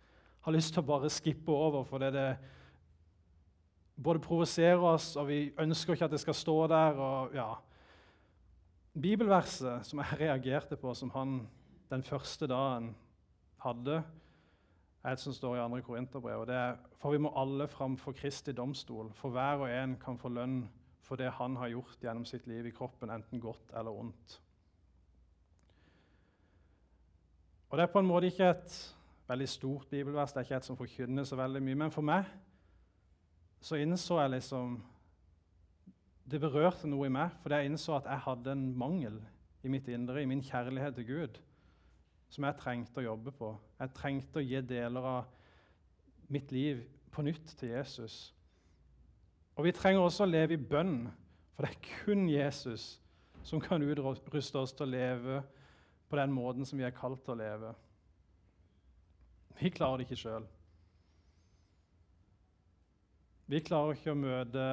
har 0.47 0.55
lyst 0.55 0.75
til 0.75 0.85
å 0.85 0.87
bare 0.87 1.11
skippe 1.11 1.53
over 1.53 1.85
fordi 1.85 2.11
det 2.15 2.29
både 3.97 4.21
provoserer 4.23 4.83
oss, 4.85 5.15
og 5.17 5.29
vi 5.31 5.41
ønsker 5.59 5.97
ikke 5.97 6.05
at 6.05 6.13
det 6.13 6.21
skal 6.21 6.37
stå 6.37 6.57
der. 6.71 7.01
og 7.01 7.35
ja. 7.35 7.55
Bibelverset 8.93 9.87
som 9.87 9.99
jeg 9.99 10.21
reagerte 10.25 10.77
på, 10.77 10.95
som 10.95 11.11
han 11.11 11.41
den 11.91 12.03
første 12.03 12.47
dagen 12.47 12.95
hadde, 13.65 14.03
er 15.05 15.13
et 15.15 15.21
som 15.23 15.33
står 15.33 15.57
i 15.57 15.69
2. 15.69 15.81
Korinterbrev. 15.87 16.47
Det 16.47 16.55
er 16.55 16.77
for 17.01 17.15
vi 17.15 17.21
må 17.23 17.31
alle 17.39 17.69
fram 17.69 17.97
for 17.97 18.13
Kristi 18.13 18.53
domstol, 18.53 19.13
for 19.15 19.31
hver 19.31 19.63
og 19.63 19.71
en 19.71 19.97
kan 20.01 20.19
få 20.19 20.29
lønn 20.29 20.65
for 21.07 21.21
det 21.21 21.31
han 21.39 21.57
har 21.61 21.71
gjort 21.71 22.03
gjennom 22.03 22.27
sitt 22.27 22.49
liv 22.51 22.67
i 22.67 22.75
kroppen, 22.75 23.13
enten 23.15 23.41
godt 23.41 23.73
eller 23.79 23.95
ondt. 23.95 24.41
Og 27.71 27.79
Det 27.79 27.83
er 27.83 27.93
på 27.93 28.03
en 28.03 28.09
måte 28.09 28.31
ikke 28.31 28.51
et 28.51 28.75
veldig 29.29 29.49
stort 29.49 29.89
bibelvers, 29.91 30.33
det 30.33 30.41
er 30.41 30.49
ikke 30.49 30.57
et 30.57 30.69
som 30.69 30.79
forkynner 30.79 31.25
så 31.25 31.39
veldig 31.39 31.63
mye. 31.63 31.79
Men 31.83 31.95
for 31.95 32.07
meg 32.07 32.29
så 33.61 33.79
innså 33.83 34.21
jeg 34.21 34.37
liksom 34.37 34.77
Det 36.27 36.41
berørte 36.43 36.89
noe 36.91 37.07
i 37.07 37.11
meg, 37.15 37.31
fordi 37.39 37.55
jeg 37.55 37.71
innså 37.71 37.93
at 37.97 38.07
jeg 38.11 38.19
hadde 38.25 38.53
en 38.53 38.71
mangel 38.79 39.21
i 39.63 39.71
mitt 39.71 39.87
indre, 39.89 40.23
i 40.23 40.27
min 40.27 40.43
kjærlighet 40.43 40.97
til 40.99 41.07
Gud 41.07 41.39
som 42.33 42.47
jeg 42.47 42.59
trengte 42.61 43.01
å 43.01 43.07
jobbe 43.07 43.33
på. 43.37 43.53
Jeg 43.81 43.95
trengte 43.97 44.41
å 44.41 44.45
gi 44.45 44.61
deler 44.67 45.07
av 45.09 46.33
mitt 46.33 46.51
liv 46.55 46.83
på 47.15 47.25
nytt 47.25 47.55
til 47.59 47.77
Jesus. 47.77 48.35
Og 49.57 49.65
vi 49.65 49.73
trenger 49.73 50.05
også 50.05 50.27
å 50.27 50.31
leve 50.31 50.57
i 50.57 50.61
bønn, 50.61 51.07
for 51.57 51.65
det 51.65 51.73
er 51.73 52.03
kun 52.05 52.27
Jesus 52.29 52.99
som 53.47 53.63
kan 53.63 53.83
utruste 53.83 54.61
oss 54.61 54.75
til 54.77 54.85
å 54.85 54.91
leve 54.93 55.41
på 56.11 56.19
den 56.19 56.35
måten 56.35 56.67
som 56.67 56.79
vi 56.79 56.85
er 56.85 56.95
kalt 56.95 57.23
til 57.25 57.37
å 57.37 57.41
leve. 57.41 57.73
Vi 59.57 59.73
klarer 59.73 60.03
det 60.03 60.07
ikke 60.07 60.21
sjøl. 60.21 60.49
Vi 63.47 63.63
klarer 63.65 63.97
ikke 63.97 64.13
å 64.13 64.19
møte 64.19 64.67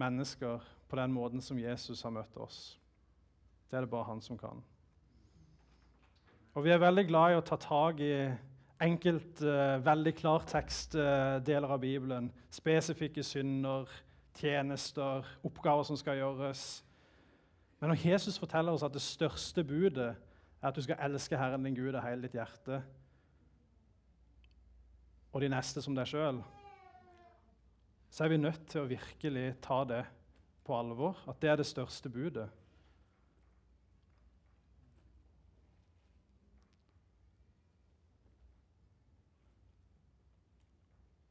mennesker 0.00 0.64
på 0.88 0.98
den 0.98 1.12
måten 1.12 1.42
som 1.44 1.60
Jesus 1.60 2.02
har 2.02 2.14
møtt 2.16 2.36
oss. 2.40 2.58
Det 3.68 3.76
er 3.76 3.84
det 3.84 3.92
bare 3.92 4.08
han 4.08 4.22
som 4.24 4.38
kan. 4.40 4.62
Og 6.56 6.64
vi 6.64 6.72
er 6.72 6.80
veldig 6.80 7.04
glad 7.10 7.34
i 7.34 7.38
å 7.38 7.44
ta 7.44 7.58
tak 7.60 8.00
i 8.00 8.14
enkelt, 8.80 9.42
uh, 9.44 9.76
veldig 9.84 10.14
klartekstdeler 10.16 11.68
uh, 11.68 11.74
av 11.76 11.82
Bibelen. 11.82 12.30
Spesifikke 12.52 13.24
synder, 13.24 13.90
tjenester, 14.36 15.26
oppgaver 15.44 15.86
som 15.88 15.98
skal 15.98 16.20
gjøres. 16.20 16.84
Men 17.80 17.92
når 17.92 18.04
Jesus 18.08 18.38
forteller 18.38 18.72
oss 18.72 18.84
at 18.86 18.94
det 18.94 19.04
største 19.04 19.64
budet 19.64 20.12
er 20.12 20.68
at 20.68 20.76
du 20.76 20.82
skal 20.82 21.00
elske 21.04 21.38
Herren 21.38 21.64
din 21.64 21.76
Gud 21.76 21.94
av 21.94 22.04
hele 22.06 22.26
ditt 22.26 22.36
hjerte, 22.36 22.80
og 25.32 25.42
de 25.44 25.50
neste 25.52 25.82
som 25.84 25.96
deg 25.96 26.08
sjøl, 26.08 26.38
så 28.08 28.24
er 28.24 28.32
vi 28.32 28.40
nødt 28.40 28.62
til 28.72 28.80
å 28.80 28.88
virkelig 28.88 29.48
ta 29.64 29.82
det 29.84 30.04
på 30.64 30.72
alvor, 30.72 31.18
at 31.28 31.36
det 31.42 31.50
er 31.52 31.60
det 31.60 31.68
største 31.68 32.08
budet. 32.08 32.48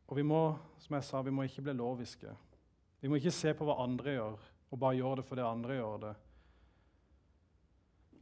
Og 0.06 0.20
vi 0.20 0.24
må 0.24 0.44
som 0.80 0.96
jeg 0.96 1.04
sa, 1.04 1.22
vi 1.26 1.34
må 1.34 1.44
ikke 1.48 1.64
bli 1.66 1.74
loviske. 1.74 2.30
Vi 3.06 3.10
må 3.10 3.20
ikke 3.20 3.30
se 3.38 3.52
på 3.54 3.68
hva 3.68 3.76
andre 3.84 4.16
gjør, 4.16 4.46
og 4.74 4.80
bare 4.82 4.98
gjøre 4.98 5.20
det 5.20 5.24
fordi 5.28 5.44
andre 5.46 5.76
gjør 5.78 6.00
det. 6.02 6.14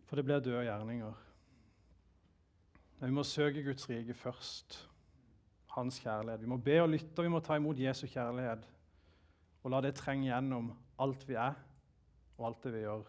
For 0.09 0.19
det 0.19 0.25
blir 0.27 0.43
døde 0.43 0.65
gjerninger. 0.67 1.21
Men 2.97 3.07
vi 3.07 3.15
må 3.15 3.23
søke 3.23 3.63
Guds 3.63 3.87
rike 3.87 4.11
først. 4.11 4.81
Hans 5.77 6.01
kjærlighet. 6.03 6.43
Vi 6.43 6.51
må 6.51 6.59
be 6.59 6.75
og 6.81 6.91
lytte, 6.91 7.15
og 7.15 7.23
vi 7.23 7.31
må 7.31 7.39
ta 7.39 7.55
imot 7.55 7.79
Jesu 7.79 8.03
kjærlighet. 8.11 8.67
Og 9.63 9.71
la 9.71 9.79
det 9.87 9.95
trenge 9.95 10.27
gjennom 10.27 10.73
alt 10.99 11.23
vi 11.31 11.39
er, 11.39 11.55
og 12.35 12.51
alt 12.51 12.67
det 12.67 12.75
vi 12.75 12.83
gjør. 12.83 13.07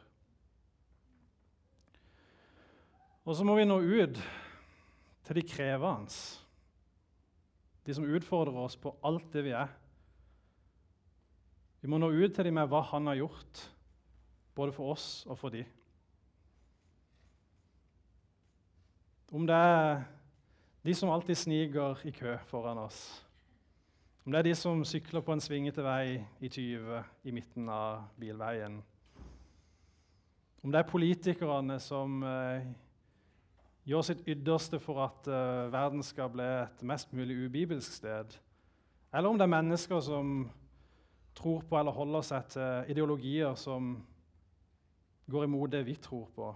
Og 3.26 3.34
så 3.34 3.50
må 3.50 3.58
vi 3.58 3.66
nå 3.66 3.82
ut 3.82 4.26
til 5.26 5.42
de 5.42 5.48
krevende 5.56 6.22
de 7.82 7.98
som 7.98 8.06
utfordrer 8.06 8.62
oss 8.62 8.78
på 8.78 8.94
alt 9.02 9.34
det 9.34 9.50
vi 9.50 9.58
er. 9.58 9.80
Vi 11.84 11.88
må 11.92 11.98
nå 12.00 12.08
ut 12.16 12.32
til 12.32 12.46
dem 12.46 12.54
med 12.56 12.70
hva 12.72 12.78
han 12.94 13.10
har 13.10 13.18
gjort, 13.18 13.58
både 14.56 14.72
for 14.72 14.94
oss 14.94 15.26
og 15.28 15.36
for 15.36 15.52
dem. 15.52 15.66
Om 19.28 19.44
det 19.44 19.58
er 19.58 20.00
de 20.88 20.94
som 20.96 21.12
alltid 21.12 21.36
sniker 21.36 22.00
i 22.08 22.14
kø 22.16 22.38
foran 22.48 22.80
oss, 22.80 23.02
om 24.24 24.32
det 24.32 24.40
er 24.40 24.48
de 24.48 24.54
som 24.56 24.80
sykler 24.88 25.20
på 25.20 25.36
en 25.36 25.44
svingete 25.44 25.84
vei 25.84 26.24
i 26.40 26.48
20 26.48 27.04
i 27.28 27.36
midten 27.36 27.68
av 27.68 28.08
bilveien, 28.16 28.80
om 30.64 30.72
det 30.72 30.80
er 30.80 30.88
politikerne 30.88 31.76
som 31.84 32.24
eh, 32.24 32.64
gjør 33.84 34.08
sitt 34.08 34.24
ytterste 34.24 34.80
for 34.80 35.04
at 35.04 35.28
uh, 35.28 35.68
verden 35.68 36.00
skal 36.00 36.32
bli 36.32 36.48
et 36.62 36.88
mest 36.88 37.12
mulig 37.12 37.42
ubibelsk 37.44 38.00
sted, 38.00 38.38
eller 39.12 39.28
om 39.28 39.36
det 39.36 39.44
er 39.44 39.56
mennesker 39.60 40.00
som 40.00 40.46
tror 41.34 41.64
på 41.68 41.78
eller 41.78 41.92
holder 41.92 42.26
seg 42.26 42.46
til 42.54 42.92
ideologier 42.94 43.54
som 43.58 43.94
går 45.30 45.44
imot 45.44 45.72
det 45.72 45.82
vi 45.86 45.96
tror 45.96 46.28
på, 46.34 46.52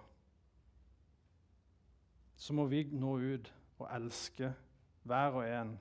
så 2.38 2.54
må 2.54 2.68
vi 2.70 2.84
nå 2.92 3.16
ut 3.18 3.52
og 3.78 3.88
elske 3.96 4.52
hver 5.02 5.40
og 5.40 5.44
en 5.48 5.78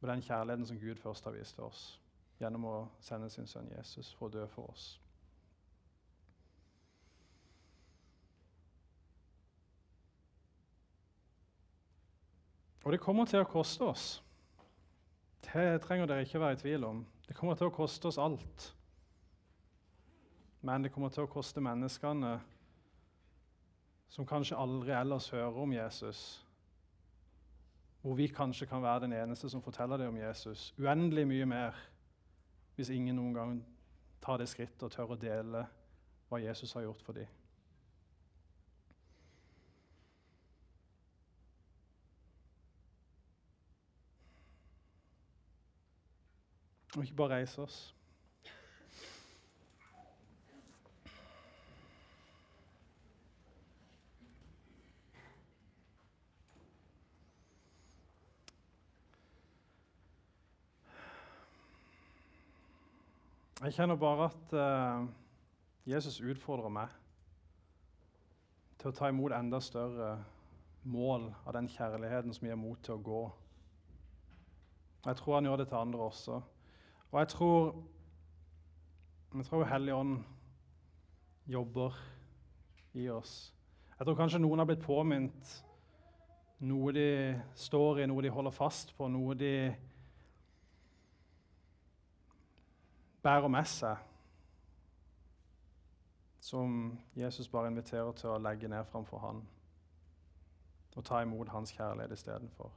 med 0.00 0.10
den 0.10 0.22
kjærligheten 0.22 0.66
som 0.66 0.78
Gud 0.78 0.96
først 0.96 1.24
har 1.24 1.32
vist 1.32 1.54
til 1.54 1.64
oss 1.64 1.82
gjennom 2.38 2.64
å 2.70 2.78
sende 3.02 3.30
sin 3.30 3.48
sønn 3.50 3.70
Jesus 3.72 4.12
for 4.14 4.28
å 4.28 4.34
dø 4.36 4.44
for 4.52 4.70
oss. 4.70 4.98
Og 12.84 12.92
det 12.92 13.00
kommer 13.02 13.26
til 13.28 13.42
å 13.42 13.48
koste 13.48 13.84
oss. 13.84 14.04
Det 15.44 15.80
trenger 15.84 16.06
dere 16.08 16.24
ikke 16.24 16.40
være 16.40 16.56
i 16.56 16.60
tvil 16.62 16.86
om. 16.88 17.02
Det 17.28 17.36
kommer 17.36 17.54
til 17.54 17.68
å 17.68 17.74
koste 17.74 18.08
oss 18.08 18.18
alt. 18.18 18.68
Men 20.64 20.82
det 20.82 20.92
kommer 20.92 21.12
til 21.12 21.26
å 21.26 21.30
koste 21.30 21.62
menneskene 21.62 22.38
som 24.08 24.26
kanskje 24.26 24.56
aldri 24.58 24.94
ellers 24.96 25.28
hører 25.30 25.60
om 25.62 25.72
Jesus. 25.72 26.22
Hvor 28.02 28.16
vi 28.16 28.30
kanskje 28.32 28.66
kan 28.66 28.82
være 28.82 29.04
den 29.06 29.16
eneste 29.20 29.50
som 29.50 29.62
forteller 29.62 30.00
det 30.00 30.08
om 30.08 30.16
Jesus. 30.16 30.72
Uendelig 30.78 31.26
mye 31.28 31.46
mer 31.46 31.82
hvis 32.78 32.92
ingen 32.94 33.18
noen 33.18 33.34
gang 33.34 33.58
tar 34.22 34.38
det 34.40 34.48
skrittet 34.48 34.86
og 34.86 34.94
tør 34.94 35.14
å 35.14 35.20
dele 35.20 35.66
hva 36.28 36.40
Jesus 36.40 36.72
har 36.76 36.86
gjort 36.86 37.02
for 37.04 37.18
dem. 37.18 37.37
Og 46.98 47.04
ikke 47.04 47.14
bare 47.14 47.28
reise 47.28 47.62
oss. 47.62 47.94
Jeg 63.62 63.72
kjenner 63.72 63.94
bare 63.94 64.26
at 64.26 64.52
uh, 64.58 65.06
Jesus 65.86 66.18
utfordrer 66.20 66.68
meg 66.68 66.90
til 68.82 68.90
å 68.90 68.96
ta 68.98 69.14
imot 69.14 69.38
enda 69.38 69.62
større 69.62 70.16
mål 70.82 71.30
av 71.46 71.54
den 71.60 71.70
kjærligheten 71.70 72.34
som 72.34 72.50
gir 72.50 72.58
mot 72.58 72.82
til 72.82 72.98
å 72.98 73.02
gå. 73.06 73.24
Jeg 75.06 75.22
tror 75.22 75.38
han 75.38 75.46
gjør 75.46 75.62
det 75.62 75.70
til 75.70 75.84
andre 75.86 76.06
også. 76.10 76.44
Og 77.10 77.20
jeg 77.20 77.28
tror 77.28 77.84
jeg 79.34 79.44
tror 79.44 79.64
Helligånd 79.64 80.24
jobber 81.46 81.94
i 82.94 83.08
oss. 83.08 83.54
Jeg 83.98 84.06
tror 84.06 84.16
kanskje 84.16 84.40
noen 84.40 84.58
har 84.58 84.68
blitt 84.68 84.84
påminnet 84.84 85.52
noe 86.58 86.92
de 86.92 87.08
står 87.54 88.02
i, 88.02 88.06
noe 88.08 88.22
de 88.24 88.32
holder 88.32 88.54
fast 88.54 88.94
på, 88.96 89.08
noe 89.08 89.36
de 89.38 89.52
bærer 93.22 93.52
med 93.52 93.68
seg, 93.68 94.00
som 96.40 96.98
Jesus 97.16 97.50
bare 97.52 97.70
inviterer 97.70 98.16
til 98.16 98.32
å 98.32 98.40
legge 98.40 98.70
ned 98.70 98.88
framfor 98.88 99.22
han 99.22 99.44
og 100.98 101.04
ta 101.06 101.20
imot 101.22 101.52
hans 101.52 101.70
kjærlighet 101.76 102.10
istedenfor. 102.16 102.72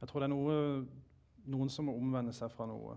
Jeg 0.00 0.08
tror 0.08 0.22
det 0.22 0.26
er 0.28 0.34
noe, 0.34 0.58
noen 1.50 1.72
som 1.72 1.88
må 1.88 1.96
omvende 1.98 2.34
seg 2.36 2.52
fra 2.52 2.68
noe. 2.70 2.94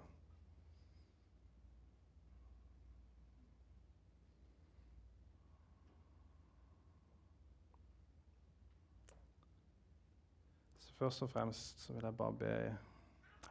Først 10.98 11.22
og 11.22 11.30
fremst 11.30 11.82
så 11.86 11.94
vil 11.94 12.08
jeg 12.08 12.18
bare 12.18 12.34
be 12.34 12.54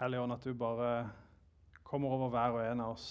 Hellige 0.00 0.20
Ånd 0.20 0.34
at 0.34 0.44
du 0.44 0.54
bare 0.54 1.10
kommer 1.86 2.10
over 2.10 2.28
hver 2.34 2.56
og 2.56 2.64
en 2.66 2.82
av 2.82 2.94
oss. 2.96 3.10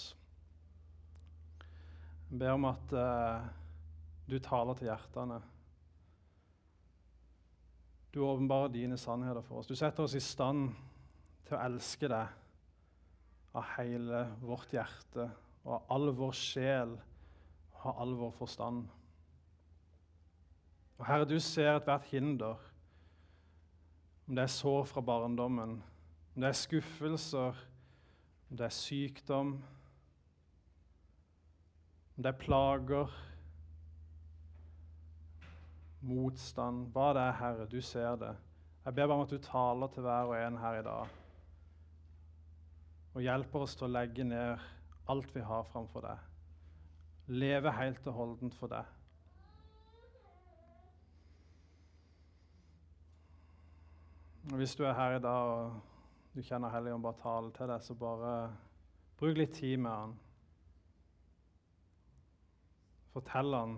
Jeg 2.29 2.39
ber 2.41 2.51
om 2.57 2.67
at 2.67 2.95
uh, 2.99 3.45
du 4.27 4.35
taler 4.43 4.75
til 4.75 4.89
hjertene. 4.89 5.39
Du 8.11 8.19
åpenbarer 8.27 8.73
dine 8.75 8.97
sannheter 8.99 9.41
for 9.41 9.61
oss. 9.61 9.71
Du 9.71 9.75
setter 9.75 10.03
oss 10.03 10.17
i 10.19 10.23
stand 10.23 10.67
til 11.47 11.55
å 11.55 11.63
elske 11.63 12.11
deg 12.11 13.55
av 13.55 13.71
hele 13.77 14.25
vårt 14.43 14.75
hjerte 14.75 15.29
og 15.63 15.77
av 15.77 15.91
all 15.95 16.11
vår 16.19 16.35
sjel 16.35 16.95
og 16.99 17.87
av 17.87 18.03
all 18.03 18.15
vår 18.19 18.35
forstand. 18.35 18.85
Og 20.99 21.07
Herre, 21.07 21.27
du 21.27 21.39
ser 21.39 21.77
ethvert 21.77 22.11
hinder 22.11 22.59
om 24.27 24.35
det 24.35 24.43
er 24.43 24.51
sår 24.51 24.87
fra 24.89 25.01
barndommen, 25.05 25.77
om 26.35 26.41
det 26.41 26.49
er 26.49 26.57
skuffelser, 26.57 27.61
om 28.49 28.57
det 28.57 28.65
er 28.65 28.73
sykdom, 28.73 29.53
om 32.15 32.23
det 32.23 32.31
er 32.31 32.39
plager, 32.39 33.13
motstand 36.05 36.91
Hva 36.93 37.11
det 37.17 37.21
er, 37.21 37.37
Herre, 37.39 37.65
du 37.69 37.79
ser 37.81 38.17
det. 38.21 38.35
Jeg 38.85 38.93
ber 38.93 39.07
bare 39.07 39.17
om 39.17 39.23
at 39.25 39.31
du 39.33 39.41
taler 39.41 39.89
til 39.93 40.05
hver 40.05 40.29
og 40.29 40.35
en 40.37 40.57
her 40.61 40.79
i 40.79 40.83
dag. 40.85 41.13
Og 43.15 43.23
hjelper 43.25 43.65
oss 43.65 43.73
til 43.79 43.87
å 43.87 43.93
legge 43.95 44.27
ned 44.27 44.61
alt 45.09 45.31
vi 45.33 45.41
har 45.41 45.65
framfor 45.71 46.05
deg. 46.05 46.21
Leve 47.33 47.73
helt 47.73 48.05
og 48.11 48.17
holdent 48.19 48.57
for 48.59 48.69
deg. 48.69 48.85
Hvis 54.45 54.75
du 54.75 54.83
er 54.83 54.93
her 54.93 55.15
i 55.15 55.21
dag 55.21 55.47
og 55.49 55.81
du 56.35 56.41
kjenner 56.45 56.69
Helligånd 56.69 57.01
bare 57.03 57.17
tale 57.17 57.51
til 57.55 57.69
deg, 57.71 57.81
så 57.81 57.95
bare 57.97 58.33
bruk 59.17 59.39
litt 59.39 59.55
tid 59.57 59.79
med 59.81 59.89
han. 59.91 60.13
Fortell 63.15 63.57
han 63.57 63.73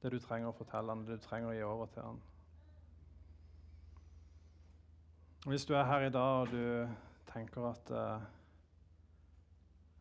det 0.00 0.12
du 0.14 0.18
trenger 0.22 0.52
å 0.52 0.56
fortelle 0.56 0.94
han, 0.94 1.02
det 1.04 1.18
du 1.18 1.26
trenger 1.26 1.50
å 1.50 1.56
gi 1.56 1.66
over 1.66 1.90
til 1.92 2.06
han. 2.06 2.20
Hvis 5.50 5.66
du 5.66 5.74
er 5.74 5.88
her 5.90 6.06
i 6.06 6.14
dag 6.14 6.44
og 6.44 6.54
du 6.54 6.96
tenker 7.32 7.66
at 7.66 7.90
uh, 7.90 8.28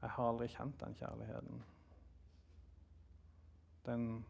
'Jeg 0.01 0.09
har 0.09 0.29
aldri 0.29 0.47
kjent 0.47 0.79
den 0.79 0.95
kjærligheten', 1.01 1.63
den 3.85 4.25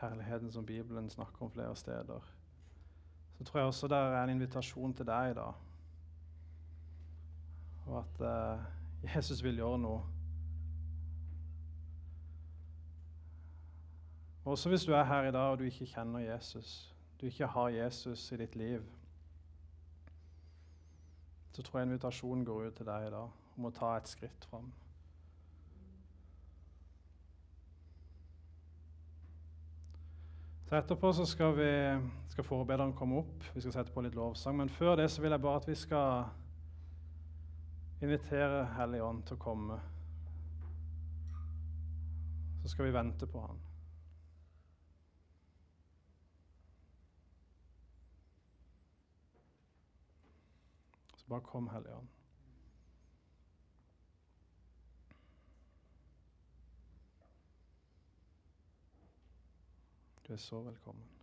kjærligheten 0.00 0.52
som 0.52 0.66
Bibelen 0.66 1.10
snakker 1.10 1.42
om 1.42 1.50
flere 1.50 1.76
steder, 1.76 2.20
så 3.38 3.44
tror 3.44 3.60
jeg 3.60 3.66
også 3.66 3.88
det 3.88 3.96
er 3.96 4.24
en 4.24 4.30
invitasjon 4.30 4.94
til 4.94 5.06
deg 5.06 5.30
i 5.30 5.34
dag. 5.34 5.52
Og 7.86 7.98
at 7.98 8.20
uh, 8.20 8.64
Jesus 9.14 9.42
vil 9.44 9.56
gjøre 9.56 9.78
noe. 9.78 10.02
Også 14.44 14.68
hvis 14.68 14.84
du 14.84 14.92
er 14.92 15.04
her 15.04 15.28
i 15.28 15.32
dag 15.32 15.50
og 15.50 15.58
du 15.58 15.64
ikke 15.64 15.86
kjenner 15.86 16.18
Jesus, 16.18 16.94
du 17.20 17.26
ikke 17.26 17.46
har 17.46 17.68
Jesus 17.68 18.32
i 18.32 18.36
ditt 18.36 18.56
liv, 18.56 18.82
så 21.52 21.62
tror 21.62 21.78
jeg 21.78 21.86
invitasjonen 21.88 22.44
går 22.44 22.66
ut 22.66 22.74
til 22.74 22.86
deg 22.86 23.06
i 23.06 23.10
dag 23.10 23.56
om 23.56 23.68
å 23.68 23.72
ta 23.74 23.96
et 23.96 24.08
skritt 24.08 24.44
fram. 24.50 24.68
Så 30.68 30.76
Etterpå 30.76 31.12
så 31.12 31.24
skal, 31.26 31.56
vi, 31.56 31.70
skal 32.28 32.44
forbederen 32.44 32.92
komme 32.92 33.20
opp. 33.20 33.44
Vi 33.54 33.60
skal 33.60 33.72
sette 33.72 33.92
på 33.94 34.02
litt 34.02 34.16
lovsang. 34.18 34.56
Men 34.58 34.68
før 34.68 34.96
det 34.98 35.06
så 35.14 35.22
vil 35.22 35.30
jeg 35.30 35.42
bare 35.44 35.60
at 35.60 35.68
vi 35.68 35.76
skal 35.78 36.24
invitere 38.02 38.64
Hellig 38.74 39.02
Ånd 39.06 39.22
til 39.28 39.38
å 39.38 39.44
komme. 39.44 39.78
Så 42.64 42.72
skal 42.74 42.88
vi 42.88 42.96
vente 42.98 43.30
på 43.30 43.44
Han. 43.46 43.62
Så 51.14 51.30
bare 51.30 51.46
kom, 51.46 51.70
Hellige 51.70 51.94
Ånd. 51.94 52.15
Du 60.28 60.32
er 60.32 60.36
så 60.36 60.60
velkommen. 60.60 61.15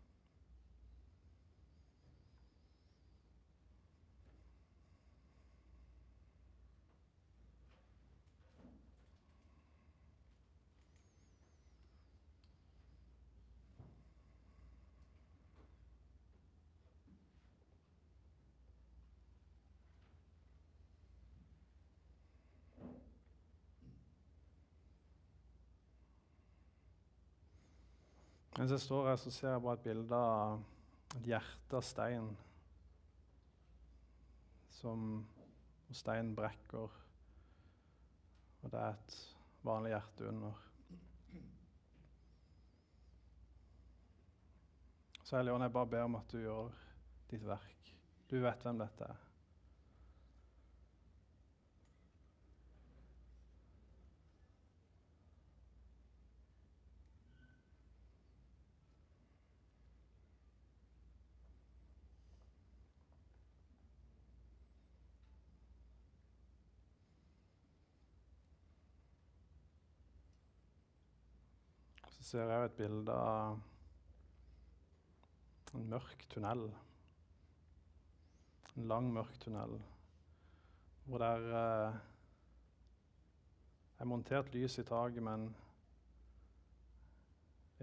Mens 28.57 28.69
jeg 28.69 28.83
står 28.83 29.07
her, 29.09 29.15
så 29.17 29.31
ser 29.33 29.49
jeg 29.49 29.61
bare 29.65 29.79
et 29.79 29.85
bilde 29.87 30.17
av 30.17 30.59
et 31.17 31.29
hjerte 31.31 31.77
av 31.79 31.85
stein. 31.85 32.27
Som 34.77 35.23
steinen 35.93 36.35
brekker, 36.37 36.99
og 38.61 38.71
det 38.73 38.79
er 38.79 38.93
et 38.93 39.17
vanlig 39.65 39.95
hjerte 39.95 40.29
under. 40.29 40.61
Så 45.23 45.37
Hellige 45.37 45.57
Ånd, 45.57 45.65
jeg 45.65 45.73
bare 45.73 45.93
ber 45.95 46.07
om 46.07 46.21
at 46.21 46.33
du 46.33 46.41
gjør 46.43 46.81
ditt 47.31 47.45
verk. 47.47 47.93
Du 48.29 48.37
vet 48.43 48.65
hvem 48.65 48.81
dette 48.81 49.07
er. 49.09 49.21
Så 72.22 72.22
ser 72.33 72.49
jeg 72.49 72.65
et 72.65 72.77
bilde 72.79 73.13
av 73.13 73.59
en 75.77 75.83
mørk 75.91 76.23
tunnel. 76.33 76.63
En 78.73 78.87
lang, 78.89 79.11
mørk 79.13 79.35
tunnel 79.43 79.75
hvor 81.03 81.19
det 81.19 81.29
eh, 81.59 81.97
er 83.99 84.07
montert 84.07 84.49
lys 84.55 84.79
i 84.79 84.85
taket, 84.87 85.21
men 85.21 85.49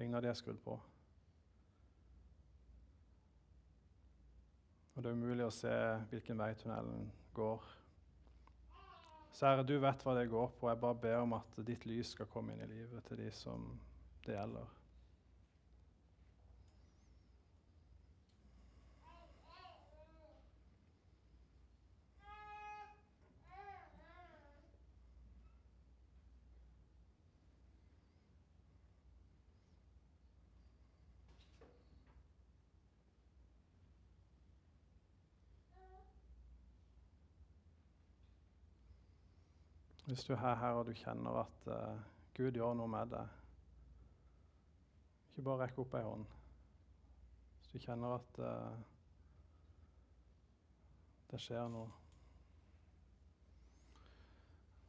ingen 0.00 0.16
av 0.16 0.24
de 0.24 0.30
er 0.32 0.38
skrudd 0.40 0.58
på. 0.64 0.78
Og 4.96 5.04
det 5.04 5.12
er 5.12 5.20
umulig 5.20 5.44
å 5.46 5.52
se 5.54 5.76
hvilken 6.10 6.40
vei 6.40 6.48
tunnelen 6.58 7.06
går. 7.36 7.68
Sære, 9.36 9.62
du 9.68 9.76
vet 9.84 10.02
hva 10.02 10.16
det 10.16 10.26
går 10.32 10.50
på. 10.56 10.72
Jeg 10.72 10.82
bare 10.82 11.00
ber 11.04 11.20
om 11.20 11.36
at 11.38 11.62
ditt 11.68 11.86
lys 11.86 12.16
skal 12.16 12.32
komme 12.32 12.56
inn 12.56 12.64
i 12.64 12.72
livet 12.72 13.06
til 13.06 13.20
de 13.20 13.30
som 13.36 13.68
det 14.26 14.37
gjelder. 14.37 14.76
Hvis 40.11 40.24
du 40.24 40.33
er 40.33 40.54
her 40.59 40.74
og 40.74 40.87
du 40.87 40.92
kjenner 40.92 41.37
at 41.44 41.66
uh, 41.70 41.98
Gud 42.35 42.56
gjør 42.59 42.72
noe 42.74 42.90
med 42.90 43.12
deg, 43.12 43.28
ikke 45.40 45.48
bare 45.48 45.64
rekker 45.64 45.81
opp 45.81 45.94
ei 45.96 46.05
hånd. 46.05 46.24
Hvis 47.61 47.70
du 47.72 47.79
kjenner 47.81 48.18
at 48.18 48.40
uh, 48.44 48.81
det 51.31 51.40
skjer 51.40 51.70
noe. 51.72 51.88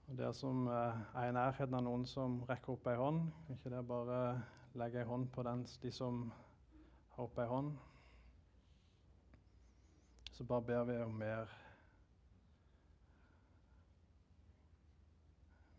Og 0.09 0.17
Dere 0.19 0.33
som 0.35 0.65
uh, 0.67 0.97
er 1.15 1.29
i 1.29 1.35
nærheten 1.37 1.77
av 1.77 1.85
noen 1.85 2.03
som 2.09 2.41
rekker 2.49 2.73
opp 2.73 2.89
ei 2.91 2.97
hånd, 2.99 3.29
kan 3.45 3.59
ikke 3.59 3.71
dere 3.71 3.87
bare 3.93 4.19
legge 4.81 4.99
ei 4.99 5.07
hånd 5.07 5.29
på 5.31 5.45
den, 5.47 5.63
de 5.85 5.93
som 5.95 6.25
har 7.15 7.29
opp 7.29 7.39
ei 7.39 7.47
hånd? 7.47 7.71
Så 10.35 10.43
bare 10.47 10.67
ber 10.67 10.87
vi 10.91 10.99
om 11.05 11.15
mer 11.23 11.57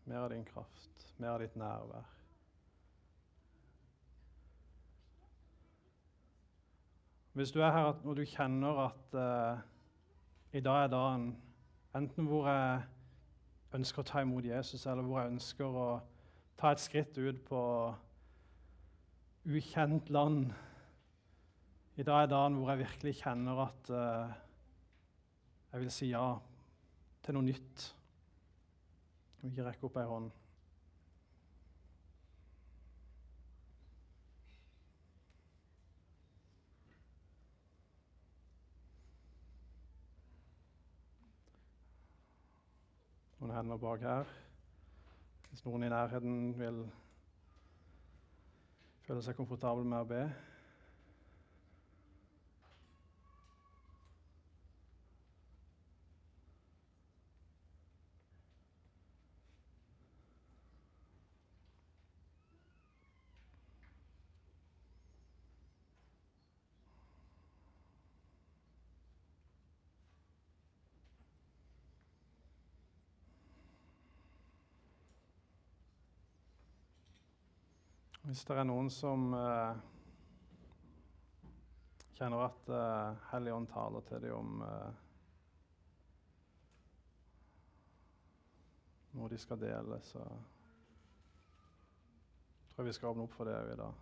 Mer 0.03 0.25
av 0.25 0.33
din 0.33 0.43
kraft, 0.43 1.05
mer 1.15 1.37
av 1.37 1.39
ditt 1.39 1.53
nærvær. 1.55 2.09
Hvis 7.33 7.51
du 7.51 7.61
er 7.65 7.71
her 7.71 7.87
og 8.05 8.17
du 8.17 8.21
kjenner 8.29 8.79
at 8.83 9.15
uh, 9.17 9.61
i 10.53 10.59
dag 10.61 10.83
er 10.83 10.91
dagen 10.93 11.23
enten 11.97 12.27
hvor 12.29 12.45
jeg 12.45 12.83
ønsker 13.73 14.03
å 14.03 14.05
ta 14.05 14.21
imot 14.21 14.45
Jesus, 14.45 14.85
eller 14.85 15.01
hvor 15.01 15.17
jeg 15.17 15.31
ønsker 15.31 15.65
å 15.65 15.87
ta 16.61 16.75
et 16.75 16.83
skritt 16.83 17.17
ut 17.17 17.39
på 17.47 17.61
ukjent 19.49 20.13
land 20.13 20.53
I 21.97 22.05
dag 22.05 22.21
er 22.21 22.31
dagen 22.35 22.59
hvor 22.59 22.69
jeg 22.69 22.83
virkelig 22.83 23.15
kjenner 23.23 23.65
at 23.65 23.89
uh, 23.89 24.37
jeg 25.71 25.81
vil 25.81 25.91
si 25.97 26.13
ja 26.13 26.27
til 27.25 27.33
noe 27.33 27.49
nytt. 27.49 27.89
Kan 29.39 29.49
vi 29.49 29.55
ikke 29.55 29.69
rekke 29.71 29.89
opp 29.89 30.01
ei 30.03 30.09
hånd? 30.09 30.29
Hender 43.53 43.77
bak 43.77 44.01
her. 44.01 44.23
Hvis 45.49 45.61
noen 45.65 45.83
i 45.85 45.89
nærheten 45.91 46.55
vil 46.57 46.79
føle 49.05 49.21
seg 49.21 49.37
komfortabel 49.37 49.85
med 49.85 49.99
å 50.01 50.07
be. 50.09 50.23
Hvis 78.33 78.47
det 78.49 78.55
er 78.57 78.65
noen 78.65 78.87
som 78.89 79.27
uh, 79.37 79.75
kjenner 82.17 82.47
at 82.47 82.71
uh, 82.73 83.19
Hellig 83.29 83.51
Ånd 83.53 83.67
taler 83.69 84.01
til 84.07 84.23
dem 84.23 84.33
om 84.33 84.63
uh, 84.65 84.95
noe 89.19 89.29
de 89.29 89.37
skal 89.37 89.61
dele, 89.61 89.99
så 90.09 90.25
tror 92.71 92.81
jeg 92.81 92.89
vi 92.89 92.95
skal 92.97 93.11
åpne 93.11 93.27
opp 93.27 93.37
for 93.37 93.45
det 93.45 93.53
òg 93.59 93.69
i 93.75 93.77
dag. 93.83 94.01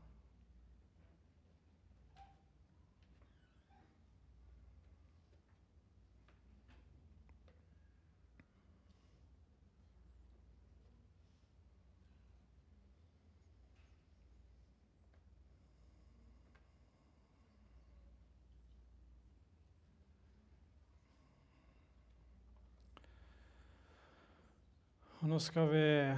Nå 25.31 25.37
skal 25.39 25.69
vi 25.71 26.11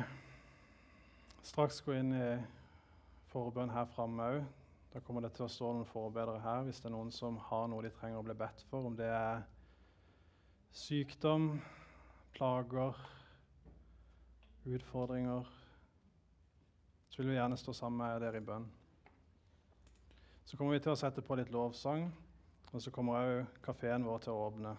straks 1.45 1.83
gå 1.85 1.93
inn 1.93 2.15
i 2.17 2.29
forbønn 3.29 3.69
her 3.69 3.85
framme 3.91 4.25
òg. 4.25 4.45
Da 4.89 5.01
kommer 5.05 5.21
det 5.21 5.35
til 5.35 5.45
å 5.45 5.51
stå 5.53 5.69
noen 5.69 5.85
forbedere 5.85 6.39
her 6.41 6.63
hvis 6.65 6.79
det 6.81 6.87
er 6.89 6.95
noen 6.95 7.11
som 7.13 7.35
har 7.51 7.67
noe 7.69 7.83
de 7.85 7.91
trenger 7.93 8.17
å 8.17 8.25
bli 8.25 8.33
bedt 8.39 8.63
for. 8.71 8.87
Om 8.89 8.95
det 8.97 9.11
er 9.13 9.43
sykdom, 10.73 11.59
plager, 12.33 12.97
utfordringer 14.65 15.51
Så 17.11 17.21
vil 17.21 17.35
vi 17.35 17.37
gjerne 17.37 17.59
stå 17.61 17.75
sammen 17.77 18.01
med 18.01 18.23
dere 18.25 18.41
i 18.41 18.47
bønn. 18.47 18.65
Så 20.49 20.57
kommer 20.57 20.73
vi 20.73 20.81
til 20.87 20.95
å 20.95 20.97
sette 20.97 21.21
på 21.21 21.37
litt 21.37 21.53
lovsang, 21.53 22.07
og 22.71 22.81
så 22.81 22.89
kommer 22.89 23.21
òg 23.21 23.61
kafeen 23.61 24.09
vår 24.09 24.25
til 24.25 24.33
å 24.33 24.47
åpne. 24.47 24.73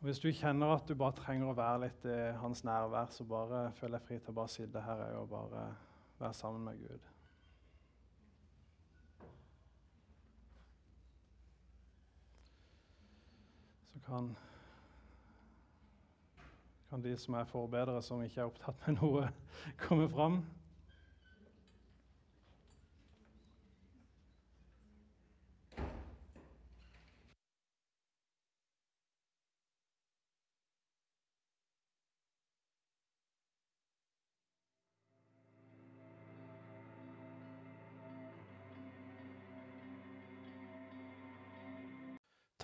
Hvis 0.00 0.18
du 0.18 0.28
kjenner 0.32 0.74
at 0.74 0.88
du 0.88 0.94
bare 0.94 1.16
trenger 1.16 1.50
å 1.50 1.56
være 1.56 1.86
litt 1.86 2.04
i 2.04 2.16
hans 2.42 2.62
nærvær, 2.68 3.08
så 3.10 3.24
bare 3.24 3.70
føl 3.78 3.96
deg 3.96 4.02
fri 4.04 4.18
til 4.20 4.34
å 4.34 4.36
bare 4.36 4.52
sitte 4.52 4.82
her 4.84 5.06
og 5.16 5.30
bare 5.30 5.62
være 6.18 6.34
sammen 6.36 6.66
med 6.68 6.82
Gud. 6.82 7.06
Så 13.94 14.02
kan, 14.04 14.28
kan 16.90 17.02
de 17.08 17.16
som 17.16 17.40
er 17.40 17.48
forbedrere, 17.48 18.04
som 18.04 18.22
ikke 18.22 18.44
er 18.44 18.52
opptatt 18.52 18.86
med 18.86 19.00
noe, 19.00 19.30
komme 19.86 20.10
fram. 20.12 20.42